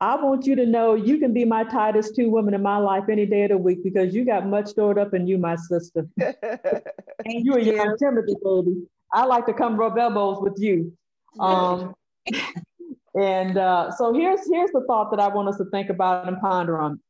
[0.00, 3.04] I want you to know you can be my Titus two woman in my life
[3.10, 6.06] any day of the week because you got much stored up in you, my sister.
[6.18, 6.84] and
[7.24, 8.82] you are young Timothy, baby.
[9.12, 10.92] I like to come rub elbows with you.
[11.40, 11.94] Um,
[13.18, 16.40] and uh, so here's here's the thought that I want us to think about and
[16.40, 17.00] ponder on.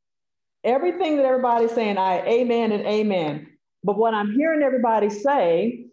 [0.64, 3.48] Everything that everybody's saying, I amen and amen.
[3.84, 5.86] But what I'm hearing everybody say,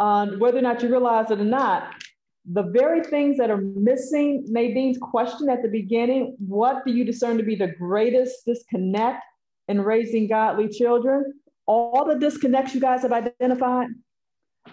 [0.00, 2.03] uh, whether or not you realize it or not,
[2.50, 7.38] the very things that are missing Nadine's question at the beginning, what do you discern
[7.38, 9.22] to be the greatest disconnect
[9.68, 11.32] in raising godly children?
[11.66, 13.88] All the disconnects you guys have identified,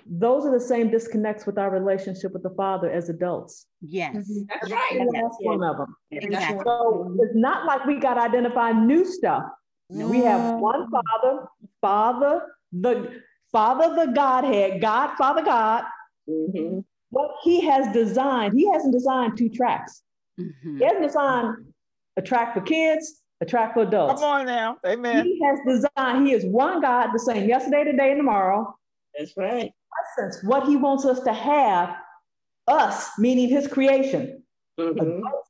[0.05, 3.67] those are the same disconnects with our relationship with the Father as adults.
[3.81, 4.41] Yes, mm-hmm.
[4.49, 5.07] that's right.
[5.13, 5.95] That's one of them.
[6.11, 6.61] Exactly.
[6.65, 9.43] So it's not like we got to identify new stuff.
[9.89, 10.07] No.
[10.07, 11.47] We have one Father,
[11.79, 12.41] Father,
[12.73, 15.83] the Father, the Godhead, God, Father, God.
[16.29, 16.79] Mm-hmm
[17.11, 20.01] what he has designed, he hasn't designed two tracks.
[20.39, 20.77] Mm-hmm.
[20.79, 21.55] He hasn't designed
[22.17, 24.21] a track for kids, a track for adults.
[24.21, 24.77] Come on now.
[24.85, 25.25] Amen.
[25.25, 28.75] He has designed, he is one God, the same yesterday, today, and tomorrow.
[29.17, 29.71] That's right.
[30.17, 31.95] Essence, what he wants us to have,
[32.67, 34.41] us, meaning his creation.
[34.79, 34.99] Mm-hmm.
[34.99, 35.49] Adults,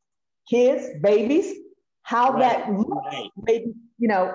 [0.49, 1.53] kids, babies,
[2.01, 2.39] how right.
[2.39, 3.29] that looks, right.
[3.43, 4.33] maybe, you know,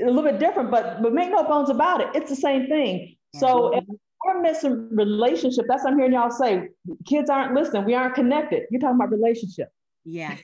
[0.00, 3.16] a little bit different, but but make no bones about it, it's the same thing.
[3.34, 3.94] So mm-hmm
[4.24, 5.66] we're missing relationship.
[5.68, 6.68] That's what I'm hearing y'all say.
[7.06, 7.84] Kids aren't listening.
[7.84, 8.64] We aren't connected.
[8.70, 9.68] You're talking about relationship.
[10.04, 10.36] Yeah.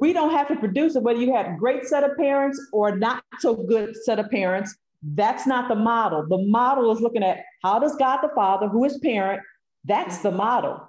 [0.00, 3.22] We don't have to produce it, whether you have great set of parents or not
[3.40, 4.76] so good set of parents.
[5.02, 6.26] That's not the model.
[6.28, 9.42] The model is looking at how does God the Father, who is parent,
[9.84, 10.80] that's the model.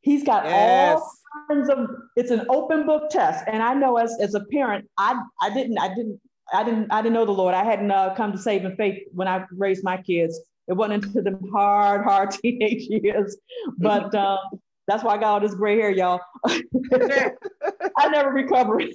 [0.00, 0.98] He's got yes.
[1.00, 1.12] all
[1.48, 3.44] kinds of it's an open book test.
[3.46, 6.20] And I know as, as a parent, I I didn't, I didn't,
[6.52, 7.54] I didn't, I didn't know the Lord.
[7.54, 10.38] I hadn't uh, come to saving faith when I raised my kids.
[10.68, 13.36] It went into the hard, hard teenage years.
[13.78, 14.38] But um,
[14.86, 16.20] that's why I got all this gray hair, y'all.
[16.46, 18.92] I never recovered.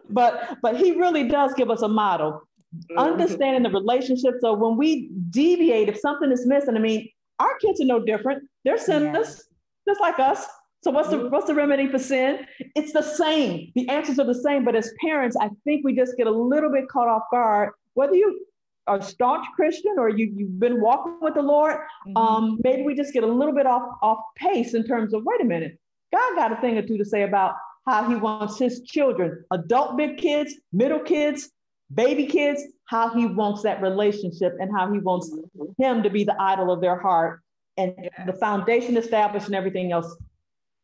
[0.10, 2.42] but but he really does give us a model.
[2.76, 2.98] Mm-hmm.
[2.98, 4.36] Understanding the relationship.
[4.42, 7.10] So when we deviate, if something is missing, I mean,
[7.40, 8.44] our kids are no different.
[8.66, 9.44] They're sinners,
[9.88, 10.46] just like us.
[10.84, 12.46] So what's the what's the remedy for sin?
[12.76, 13.72] It's the same.
[13.76, 14.64] The answers are the same.
[14.64, 17.72] But as parents, I think we just get a little bit caught off guard.
[17.94, 18.46] Whether you
[18.88, 21.78] a staunch Christian or you, you've been walking with the Lord,
[22.08, 22.18] mm-hmm.
[22.18, 25.42] um, maybe we just get a little bit off, off pace in terms of, wait
[25.42, 25.78] a minute,
[26.14, 29.98] God got a thing or two to say about how he wants his children, adult
[29.98, 31.50] big kids, middle kids,
[31.94, 35.82] baby kids, how he wants that relationship and how he wants mm-hmm.
[35.82, 37.42] him to be the idol of their heart
[37.78, 38.12] and yes.
[38.26, 40.16] the foundation established and everything else,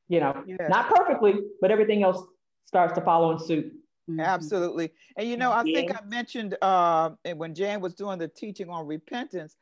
[0.08, 0.60] you know, yes.
[0.70, 2.22] not perfectly, but everything else
[2.66, 3.74] starts to follow in suit.
[4.10, 4.20] Mm-hmm.
[4.20, 4.92] Absolutely.
[5.18, 5.76] And you know, I yeah.
[5.76, 9.56] think I mentioned uh, when Jan was doing the teaching on repentance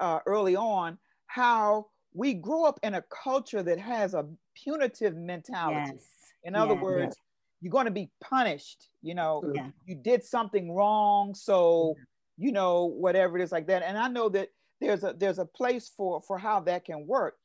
[0.00, 5.92] uh, early on, how we grow up in a culture that has a punitive mentality.
[5.94, 6.04] Yes.
[6.44, 6.82] In other yeah.
[6.82, 7.16] words,
[7.60, 8.88] you're going to be punished.
[9.02, 9.68] You know, yeah.
[9.86, 11.94] you did something wrong, so
[12.36, 13.82] you know whatever it is like that.
[13.82, 14.48] And I know that
[14.80, 17.36] there's a there's a place for for how that can work,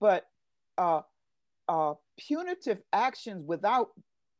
[0.00, 0.24] but
[0.78, 1.02] uh,
[1.68, 3.90] uh, punitive actions without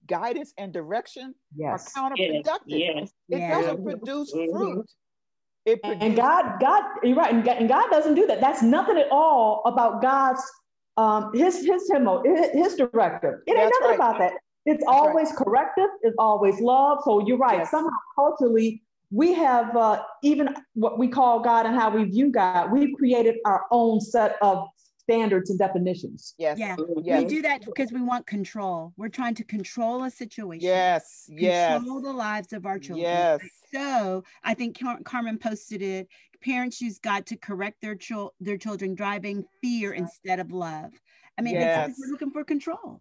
[0.09, 1.93] guidance and direction yes.
[1.97, 2.59] are counterproductive.
[2.67, 3.11] Yes.
[3.29, 3.65] It yes.
[3.65, 4.57] doesn't produce mm-hmm.
[4.57, 4.87] fruit.
[5.65, 8.41] It produces- and God, God, you're right, and God, and God doesn't do that.
[8.41, 10.43] That's nothing at all about God's
[10.97, 12.09] um his his him
[12.53, 13.35] his directive.
[13.47, 13.95] It ain't That's nothing right.
[13.95, 14.33] about that.
[14.67, 15.37] It's That's always right.
[15.37, 15.89] corrective.
[16.03, 16.99] It's always love.
[17.05, 17.59] So you're right.
[17.59, 17.71] Yes.
[17.71, 22.73] Somehow culturally, we have uh, even what we call God and how we view God.
[22.73, 24.67] We've created our own set of
[25.09, 26.35] standards and definitions.
[26.39, 26.59] Yes.
[26.59, 26.77] Yeah.
[27.03, 27.23] yes.
[27.23, 28.93] We do that because we want control.
[28.99, 30.67] We're trying to control a situation.
[30.67, 31.25] Yes.
[31.29, 31.79] Yes.
[31.79, 33.05] Control the lives of our children.
[33.05, 33.41] Yes.
[33.73, 36.09] So I think Car- Carmen posted it.
[36.43, 40.93] Parents use God to correct their chil- their children driving fear instead of love.
[41.39, 41.95] I mean, yes.
[41.99, 43.01] we're looking for control.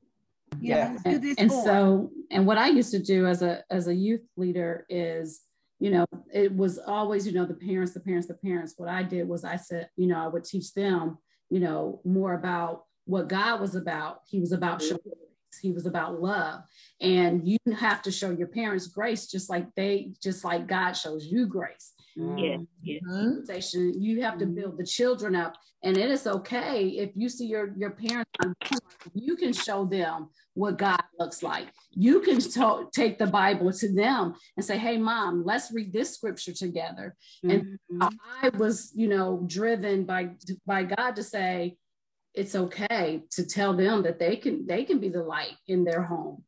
[0.62, 0.98] Yeah.
[1.04, 4.86] And, and so, and what I used to do as a as a youth leader
[4.90, 5.42] is
[5.80, 8.74] you know, it was always, you know, the parents, the parents, the parents.
[8.78, 11.20] What I did was I said, you know, I would teach them,
[11.50, 14.22] you know, more about what God was about.
[14.28, 14.90] He was about mm-hmm.
[14.90, 15.18] showing
[15.62, 16.62] he was about love.
[17.02, 21.26] And you have to show your parents grace just like they just like god shows
[21.26, 21.94] you grace
[22.38, 23.00] yeah, yeah.
[23.08, 24.02] Mm-hmm.
[24.02, 27.74] you have to build the children up and it is okay if you see your
[27.78, 28.32] your parents
[29.14, 31.68] you can show them what God looks like.
[31.92, 36.16] You can t- take the Bible to them and say, "Hey, mom, let's read this
[36.16, 37.16] scripture together."
[37.46, 38.02] Mm-hmm.
[38.02, 40.32] And I was, you know, driven by
[40.66, 41.78] by God to say,
[42.34, 46.02] "It's okay to tell them that they can they can be the light in their
[46.02, 46.44] home.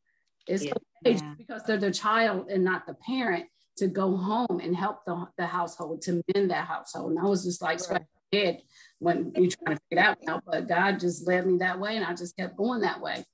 [0.48, 0.72] It's yeah.
[1.06, 1.34] okay yeah.
[1.38, 3.46] because they're the child and not the parent."
[3.80, 7.12] To go home and help the, the household to mend that household.
[7.12, 8.02] And I was just like, right.
[8.32, 8.60] head
[8.98, 10.42] when you trying to figure that out.
[10.46, 13.24] But God just led me that way, and I just kept going that way.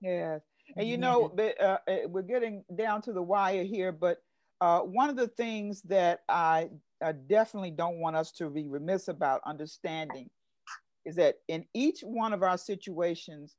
[0.00, 0.42] Yes.
[0.76, 4.18] And you know, uh, uh, we're getting down to the wire here, but
[4.60, 6.68] uh, one of the things that I,
[7.02, 10.28] I definitely don't want us to be remiss about understanding
[11.04, 13.56] is that in each one of our situations,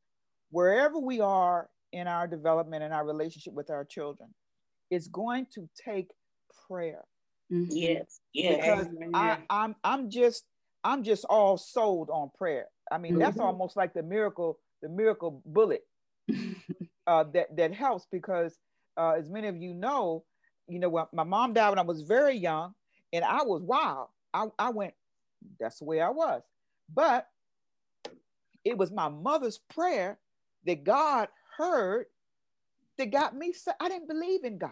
[0.52, 4.30] wherever we are in our development and our relationship with our children,
[4.90, 6.10] it's going to take
[6.70, 7.04] prayer.
[7.52, 7.72] Mm-hmm.
[7.72, 8.58] Yes, yes.
[8.58, 10.44] Because I, I'm I'm just
[10.84, 12.68] I'm just all sold on prayer.
[12.92, 13.22] I mean, mm-hmm.
[13.22, 15.82] that's almost like the miracle, the miracle bullet
[17.08, 18.58] uh, that that helps because
[18.98, 20.24] uh, as many of you know,
[20.68, 22.74] you know, when my mom died when I was very young,
[23.14, 24.08] and I was wild.
[24.34, 24.94] I, I went,
[25.60, 26.42] that's the way I was.
[26.94, 27.28] But
[28.64, 30.20] it was my mother's prayer
[30.66, 32.06] that God heard
[32.98, 33.54] that got me.
[33.54, 34.72] So I didn't believe in God.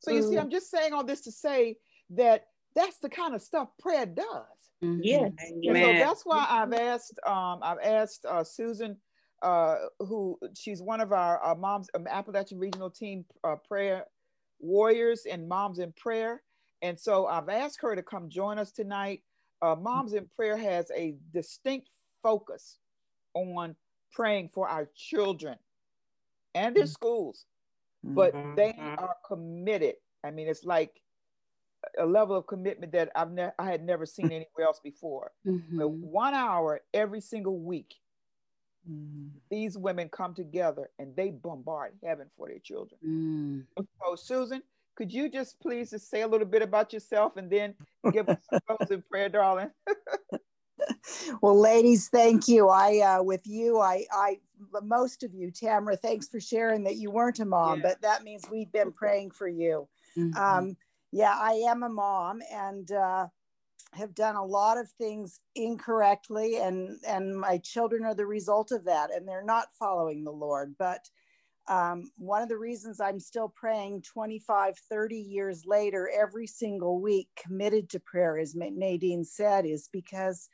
[0.00, 0.30] So you mm.
[0.30, 1.76] see, I'm just saying all this to say
[2.10, 4.44] that that's the kind of stuff prayer does.
[4.82, 5.00] Mm-hmm.
[5.02, 5.32] Yes.
[5.64, 8.96] so that's why I've asked, um, I've asked uh, Susan
[9.42, 14.04] uh, who she's one of our, our moms, um, Appalachian Regional Team uh, Prayer
[14.60, 16.42] Warriors and Moms in Prayer.
[16.82, 19.22] And so I've asked her to come join us tonight.
[19.60, 21.88] Uh, Moms in Prayer has a distinct
[22.22, 22.78] focus
[23.34, 23.74] on
[24.12, 25.56] praying for our children
[26.54, 26.90] and their mm-hmm.
[26.90, 27.44] schools,
[28.04, 28.54] but mm-hmm.
[28.54, 29.94] they are committed.
[30.24, 31.00] I mean, it's like
[31.98, 35.32] a level of commitment that I've ne- I had never seen anywhere else before.
[35.46, 35.80] Mm-hmm.
[35.80, 37.94] one hour every single week
[38.90, 39.30] Mm.
[39.50, 42.98] These women come together and they bombard heaven for their children.
[43.06, 43.84] Mm.
[44.00, 44.62] So, Susan,
[44.96, 47.74] could you just please just say a little bit about yourself and then
[48.12, 49.70] give us a closing prayer, darling?
[51.42, 52.68] well, ladies, thank you.
[52.68, 54.38] I, uh, with you, I, I,
[54.82, 57.88] most of you, Tamara, thanks for sharing that you weren't a mom, yeah.
[57.88, 59.88] but that means we've been praying for you.
[60.16, 60.36] Mm-hmm.
[60.36, 60.76] Um,
[61.12, 63.28] yeah, I am a mom, and uh,
[63.94, 68.84] have done a lot of things incorrectly and and my children are the result of
[68.84, 71.08] that and they're not following the lord but
[71.68, 77.28] um, one of the reasons i'm still praying 25 30 years later every single week
[77.36, 80.48] committed to prayer as nadine said is because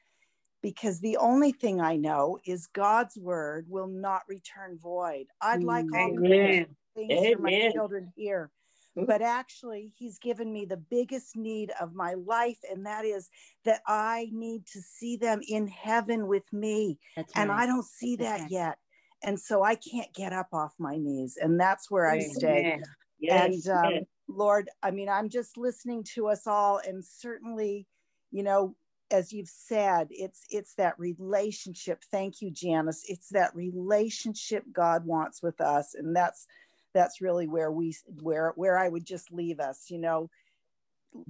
[0.65, 5.85] because the only thing i know is god's word will not return void i'd like
[5.95, 7.37] all the things Amen.
[7.37, 8.51] for my children here
[8.97, 13.29] but actually he's given me the biggest need of my life and that is
[13.67, 17.27] that i need to see them in heaven with me right.
[17.35, 18.79] and i don't see that yet
[19.23, 22.81] and so i can't get up off my knees and that's where i stay
[23.19, 23.67] yes.
[23.67, 24.05] and um, yes.
[24.29, 27.87] lord i mean i'm just listening to us all and certainly
[28.31, 28.75] you know
[29.11, 32.03] as you've said it's it's that relationship.
[32.11, 33.05] Thank you janice.
[33.09, 36.47] It's that relationship god wants with us and that's
[36.95, 40.31] that's really where we where where i would just leave us you know?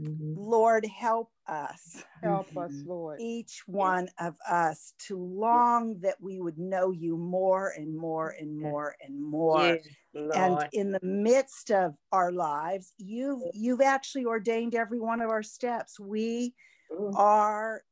[0.01, 0.33] Mm-hmm.
[0.37, 2.03] lord help us.
[2.23, 3.21] Help us lord.
[3.21, 8.59] Each one of us to long that we would know you more and more and
[8.59, 9.79] more and more.
[10.15, 15.29] Yes, and in the midst of our lives you've you've actually ordained every one of
[15.29, 16.01] our steps.
[16.01, 16.55] We
[16.95, 17.15] mm.
[17.17, 17.83] are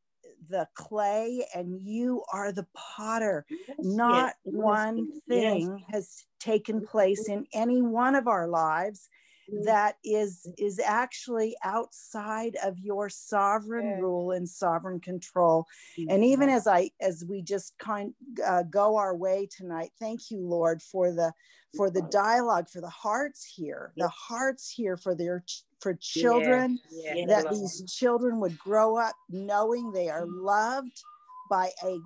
[0.48, 3.44] the clay and you are the potter.
[3.48, 9.08] Yes, Not yes, one yes, thing has taken place in any one of our lives
[9.52, 9.64] mm.
[9.64, 15.66] that is is actually outside of your sovereign rule and sovereign control
[16.08, 18.12] and even as i as we just kind
[18.44, 21.32] uh, go our way tonight thank you lord for the
[21.76, 25.44] for the dialogue for the hearts here the hearts here for their
[25.82, 27.14] for children, yeah.
[27.14, 27.26] Yeah.
[27.26, 31.02] that these children would grow up knowing they are loved
[31.50, 31.98] by a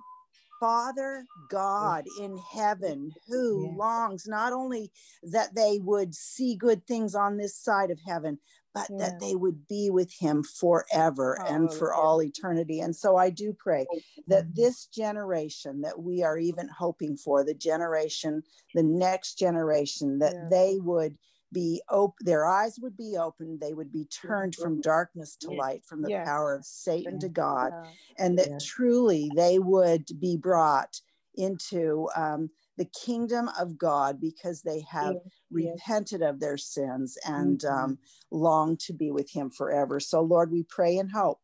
[0.59, 3.77] Father God in heaven who yeah.
[3.77, 4.91] longs not only
[5.23, 8.39] that they would see good things on this side of heaven,
[8.73, 8.97] but yeah.
[8.97, 11.99] that they would be with him forever oh, and for yeah.
[11.99, 12.79] all eternity.
[12.79, 13.85] And so I do pray
[14.27, 20.49] that this generation that we are even hoping for, the generation, the next generation, that
[20.49, 21.17] they would
[21.53, 25.83] be open their eyes would be opened they would be turned from darkness to light
[25.85, 26.27] from the yes.
[26.27, 27.71] power of satan to god
[28.17, 30.99] and that truly they would be brought
[31.35, 35.15] into um, the kingdom of god because they have
[35.51, 37.85] repented of their sins and mm-hmm.
[37.85, 37.97] um,
[38.31, 39.99] long to be with him forever.
[39.99, 41.39] So lord we pray and hope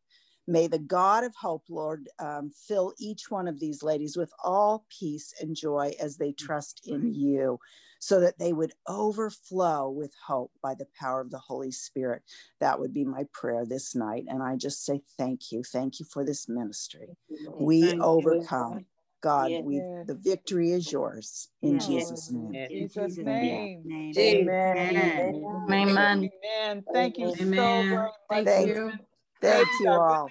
[0.48, 4.86] May the God of hope, Lord, um, fill each one of these ladies with all
[4.90, 7.60] peace and joy as they trust in you
[8.00, 12.22] so that they would overflow with hope by the power of the Holy Spirit.
[12.60, 14.26] That would be my prayer this night.
[14.28, 15.64] And I just say thank you.
[15.64, 17.16] Thank you for this ministry.
[17.58, 18.80] We thank overcome.
[18.80, 18.86] You.
[19.22, 19.64] God, yes.
[19.64, 21.88] we the victory is yours in yes.
[21.88, 22.54] Jesus' name.
[22.70, 23.84] In Jesus' name.
[23.86, 24.14] name.
[24.20, 24.98] Amen.
[24.98, 25.66] Amen.
[25.70, 25.98] Amen.
[25.98, 26.84] Amen.
[26.94, 27.58] Thank you Amen.
[27.58, 28.46] so very much.
[28.46, 28.92] Thank you.
[29.44, 30.30] Thank you all.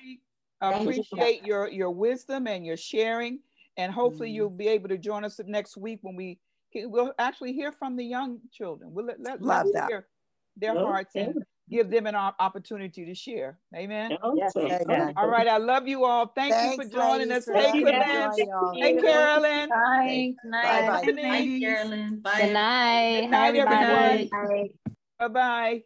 [0.61, 3.41] appreciate your your wisdom and your sharing,
[3.77, 4.35] and hopefully mm.
[4.35, 6.39] you'll be able to join us next week when we
[6.75, 8.91] we'll actually hear from the young children.
[8.93, 10.07] We'll let, let, Love let hear
[10.57, 10.81] their okay.
[10.81, 13.59] hearts and give them an opportunity to share.
[13.75, 14.17] Amen.
[14.37, 14.53] Yes.
[14.57, 15.15] Amen.
[15.17, 15.49] All right.
[15.49, 16.27] I love you all.
[16.27, 17.49] Thank Thanks, you for joining ladies.
[17.49, 17.55] us.
[17.55, 18.77] Hey, Clement.
[18.77, 19.69] Hey, Carolyn.
[19.69, 20.35] Bye.
[20.43, 20.87] Good night.
[20.87, 21.13] Bye, bye.
[21.13, 22.21] Bye, Carolyn.
[22.21, 22.41] Bye.
[22.41, 23.21] Good night.
[23.23, 24.69] Good night, everyone.
[25.19, 25.83] Bye bye.